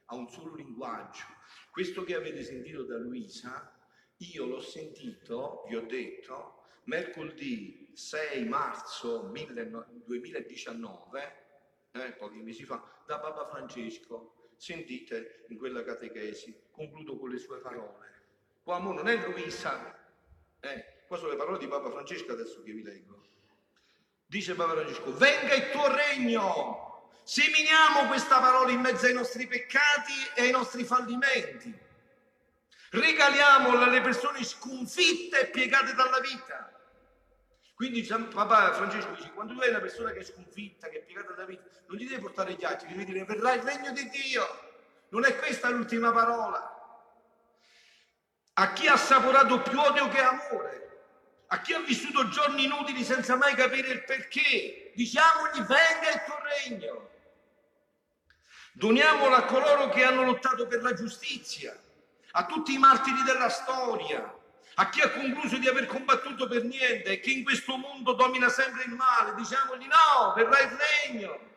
ha 0.05 0.15
un 0.15 0.29
solo 0.29 0.53
linguaggio. 0.53 1.23
Questo 1.71 2.03
che 2.03 2.13
avete 2.13 2.43
sentito 2.43 2.83
da 2.83 2.99
Luisa, 2.99 3.75
io 4.17 4.45
l'ho 4.45 4.61
sentito, 4.61 5.63
vi 5.67 5.75
ho 5.75 5.87
detto, 5.87 6.65
mercoledì 6.83 7.89
6 7.93 8.45
marzo 8.45 9.21
2019, 9.21 11.35
eh, 11.91 12.13
pochi 12.13 12.43
mesi 12.43 12.63
fa, 12.63 12.79
da 13.07 13.19
Papa 13.19 13.47
Francesco. 13.47 14.51
Sentite 14.55 15.45
in 15.47 15.57
quella 15.57 15.83
catechesi, 15.83 16.67
concludo 16.69 17.17
con 17.17 17.31
le 17.31 17.39
sue 17.39 17.57
parole. 17.57 18.21
Qua 18.61 18.77
non 18.77 19.07
è 19.07 19.27
Luisa, 19.27 19.97
eh, 20.59 21.05
qua 21.07 21.17
sono 21.17 21.31
le 21.31 21.37
parole 21.37 21.57
di 21.57 21.67
Papa 21.67 21.89
Francesco 21.89 22.33
adesso 22.33 22.61
che 22.61 22.71
vi 22.71 22.83
leggo. 22.83 23.20
Dice 24.31 24.55
Papa 24.55 24.71
Francesco, 24.71 25.13
venga 25.17 25.53
il 25.55 25.71
tuo 25.71 25.93
regno, 25.93 27.09
seminiamo 27.21 28.07
questa 28.07 28.39
parola 28.39 28.71
in 28.71 28.79
mezzo 28.79 29.05
ai 29.05 29.13
nostri 29.13 29.45
peccati 29.45 30.13
e 30.35 30.43
ai 30.43 30.51
nostri 30.51 30.85
fallimenti. 30.85 31.77
Regaliamola 32.91 33.83
alle 33.83 33.99
persone 33.99 34.41
sconfitte 34.45 35.41
e 35.41 35.47
piegate 35.47 35.93
dalla 35.95 36.21
vita. 36.21 36.71
Quindi 37.73 38.03
papà 38.03 38.71
Francesco 38.71 39.11
dice, 39.15 39.33
quando 39.33 39.53
tu 39.53 39.59
hai 39.59 39.69
una 39.69 39.81
persona 39.81 40.11
che 40.11 40.19
è 40.19 40.23
sconfitta, 40.23 40.87
che 40.87 40.99
è 40.99 41.03
piegata 41.03 41.33
dalla 41.33 41.47
vita, 41.47 41.63
non 41.87 41.97
gli 41.97 42.07
devi 42.07 42.21
portare 42.21 42.53
gli 42.53 42.63
atti, 42.63 42.87
devi 42.87 43.03
dire 43.03 43.25
verrà 43.25 43.51
il 43.55 43.63
regno 43.63 43.91
di 43.91 44.09
Dio. 44.09 44.45
Non 45.09 45.25
è 45.25 45.35
questa 45.35 45.67
l'ultima 45.67 46.13
parola. 46.13 46.73
A 48.53 48.71
chi 48.71 48.87
ha 48.87 48.93
assaporato 48.93 49.61
più 49.61 49.77
odio 49.77 50.07
che 50.07 50.21
amore, 50.21 50.90
a 51.53 51.59
chi 51.59 51.73
ha 51.73 51.79
vissuto 51.79 52.29
giorni 52.29 52.63
inutili 52.63 53.03
senza 53.03 53.35
mai 53.35 53.53
capire 53.55 53.89
il 53.89 54.03
perché, 54.05 54.91
diciamogli 54.95 55.59
venga 55.59 56.11
il 56.13 56.23
tuo 56.25 56.37
regno. 56.41 57.09
Doniamolo 58.73 59.35
a 59.35 59.43
coloro 59.43 59.89
che 59.89 60.05
hanno 60.05 60.23
lottato 60.23 60.65
per 60.65 60.81
la 60.81 60.93
giustizia, 60.93 61.77
a 62.31 62.45
tutti 62.45 62.73
i 62.73 62.77
martiri 62.77 63.21
della 63.23 63.49
storia, 63.49 64.33
a 64.75 64.89
chi 64.89 65.01
ha 65.01 65.11
concluso 65.11 65.57
di 65.57 65.67
aver 65.67 65.87
combattuto 65.87 66.47
per 66.47 66.63
niente 66.63 67.11
e 67.11 67.19
che 67.19 67.31
in 67.31 67.43
questo 67.43 67.75
mondo 67.75 68.13
domina 68.13 68.47
sempre 68.47 68.83
il 68.83 68.93
male, 68.93 69.33
diciamogli 69.35 69.87
no, 69.87 70.33
verrà 70.33 70.57
il 70.59 70.77
regno. 71.05 71.49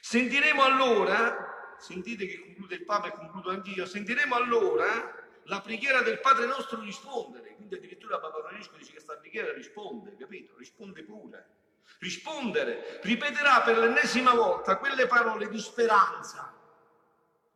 Sentiremo 0.00 0.62
allora, 0.62 1.76
sentite 1.80 2.28
che 2.28 2.40
conclude 2.40 2.76
il 2.76 2.84
Papa 2.84 3.08
e 3.08 3.16
concludo 3.16 3.50
anch'io, 3.50 3.84
sentiremo 3.84 4.36
allora 4.36 5.12
la 5.46 5.60
preghiera 5.60 6.02
del 6.02 6.20
Padre 6.20 6.46
nostro 6.46 6.80
rispondere. 6.80 7.51
Quindi 7.72 7.86
addirittura 7.86 8.18
Papa 8.18 8.42
Francesco 8.42 8.76
dice 8.76 8.92
che 8.92 9.00
sta 9.00 9.16
preghiera 9.16 9.50
risponde, 9.52 10.14
capito? 10.16 10.56
Risponde 10.58 11.02
pure. 11.04 11.60
Rispondere, 12.00 13.00
ripeterà 13.02 13.62
per 13.62 13.78
l'ennesima 13.78 14.34
volta 14.34 14.76
quelle 14.76 15.06
parole 15.06 15.48
di 15.48 15.58
speranza. 15.58 16.54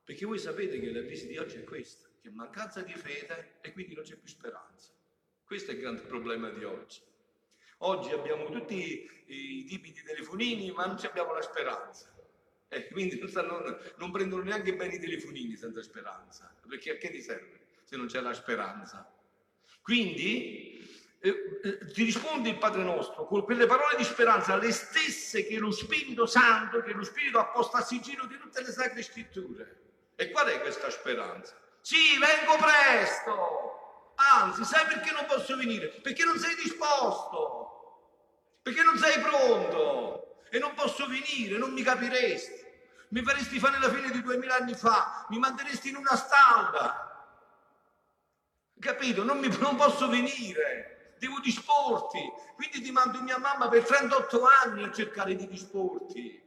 Perché 0.04 0.24
voi 0.24 0.38
sapete 0.38 0.80
che 0.80 0.90
la 0.90 1.04
crisi 1.04 1.26
di 1.26 1.36
oggi 1.36 1.56
è 1.56 1.64
questa, 1.64 2.08
che 2.22 2.30
mancanza 2.30 2.80
di 2.80 2.94
fede 2.94 3.56
e 3.60 3.72
quindi 3.72 3.94
non 3.94 4.04
c'è 4.04 4.14
più 4.14 4.28
speranza. 4.28 4.90
Questo 5.44 5.72
è 5.72 5.74
il 5.74 5.80
grande 5.80 6.02
problema 6.02 6.48
di 6.48 6.64
oggi. 6.64 7.00
Oggi 7.78 8.12
abbiamo 8.12 8.48
tutti 8.48 9.10
i 9.26 9.64
tipi 9.64 9.92
di 9.92 10.02
telefonini, 10.02 10.70
ma 10.70 10.86
non 10.86 10.98
abbiamo 11.02 11.34
la 11.34 11.42
speranza. 11.42 12.10
E 12.68 12.88
quindi 12.88 13.18
non, 13.18 13.28
stanno, 13.28 13.78
non 13.96 14.10
prendono 14.10 14.42
neanche 14.42 14.74
bene 14.74 14.94
i 14.94 14.98
telefonini 14.98 15.56
senza 15.56 15.82
speranza, 15.82 16.52
perché 16.66 16.92
a 16.92 16.96
che 16.96 17.10
ti 17.10 17.20
serve? 17.20 17.64
se 17.86 17.96
non 17.96 18.06
c'è 18.06 18.20
la 18.20 18.32
speranza. 18.32 19.08
Quindi 19.86 20.84
eh, 21.20 21.60
eh, 21.62 21.92
ti 21.92 22.02
risponde 22.02 22.48
il 22.48 22.58
Padre 22.58 22.82
nostro 22.82 23.24
con 23.24 23.44
quelle 23.44 23.66
parole 23.66 23.94
di 23.96 24.02
speranza, 24.02 24.56
le 24.56 24.72
stesse 24.72 25.46
che 25.46 25.58
lo 25.58 25.70
Spirito 25.70 26.26
Santo, 26.26 26.82
che 26.82 26.92
lo 26.92 27.04
Spirito 27.04 27.38
ha 27.38 27.46
posto 27.46 27.76
a 27.76 27.82
sigillo 27.82 28.26
di 28.26 28.36
tutte 28.36 28.62
le 28.62 28.72
sacre 28.72 29.00
scritture. 29.04 29.82
E 30.16 30.32
qual 30.32 30.48
è 30.48 30.60
questa 30.60 30.90
speranza? 30.90 31.54
Sì, 31.82 32.18
vengo 32.18 32.56
presto! 32.56 34.14
Anzi, 34.16 34.64
sai 34.64 34.86
perché 34.86 35.12
non 35.12 35.24
posso 35.26 35.56
venire? 35.56 35.86
Perché 36.02 36.24
non 36.24 36.36
sei 36.36 36.56
disposto, 36.56 38.08
perché 38.60 38.82
non 38.82 38.98
sei 38.98 39.20
pronto 39.20 40.40
e 40.50 40.58
non 40.58 40.74
posso 40.74 41.06
venire, 41.06 41.58
non 41.58 41.70
mi 41.72 41.82
capiresti. 41.82 42.64
Mi 43.10 43.22
faresti 43.22 43.60
fare 43.60 43.78
la 43.78 43.88
fine 43.88 44.10
di 44.10 44.20
duemila 44.20 44.56
anni 44.56 44.74
fa, 44.74 45.26
mi 45.28 45.38
manderesti 45.38 45.90
in 45.90 45.96
una 45.96 46.16
stalla, 46.16 47.05
Capito? 48.78 49.24
Non, 49.24 49.38
mi, 49.38 49.48
non 49.58 49.76
posso 49.76 50.08
venire, 50.08 51.14
devo 51.18 51.40
disporti. 51.40 52.20
Quindi 52.54 52.80
ti 52.82 52.90
mando 52.90 53.20
mia 53.22 53.38
mamma 53.38 53.68
per 53.68 53.84
38 53.84 54.46
anni 54.64 54.84
a 54.84 54.92
cercare 54.92 55.34
di 55.34 55.46
disporti. 55.46 56.42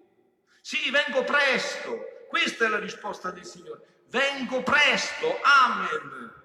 Sì, 0.61 0.89
vengo 0.91 1.23
presto. 1.23 2.25
Questa 2.27 2.65
è 2.65 2.67
la 2.67 2.79
risposta 2.79 3.31
del 3.31 3.45
Signore. 3.45 4.03
Vengo 4.07 4.61
presto. 4.61 5.39
Amen. 5.41 6.37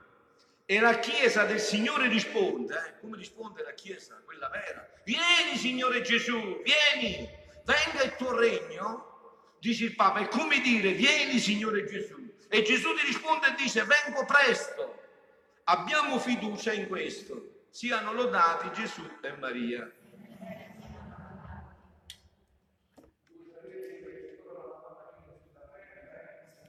E 0.66 0.81
la 0.81 0.99
Chiesa 0.99 1.44
del 1.44 1.61
Signore 1.61 2.09
risponde, 2.09 2.75
eh? 2.75 3.01
come 3.01 3.18
risponde 3.18 3.62
la 3.62 3.75
Chiesa, 3.75 4.18
quella 4.25 4.49
vera? 4.49 4.88
Vieni 5.05 5.59
Signore 5.59 6.01
Gesù, 6.01 6.62
vieni, 6.62 7.29
venga 7.64 8.03
il 8.03 8.16
tuo 8.16 8.35
regno, 8.35 9.57
dice 9.59 9.85
il 9.85 9.94
Papa, 9.94 10.20
è 10.20 10.29
come 10.29 10.61
dire, 10.62 10.92
vieni 10.92 11.38
Signore 11.38 11.85
Gesù. 11.85 12.16
E 12.49 12.62
Gesù 12.62 12.94
ti 12.94 13.05
risponde 13.05 13.49
e 13.49 13.55
dice, 13.57 13.85
vengo 13.85 14.25
presto. 14.25 15.03
Abbiamo 15.64 16.18
fiducia 16.18 16.72
in 16.72 16.88
questo. 16.88 17.64
Siano 17.70 18.12
lodati 18.12 18.70
Gesù 18.72 19.03
e 19.22 19.33
Maria. 19.38 19.90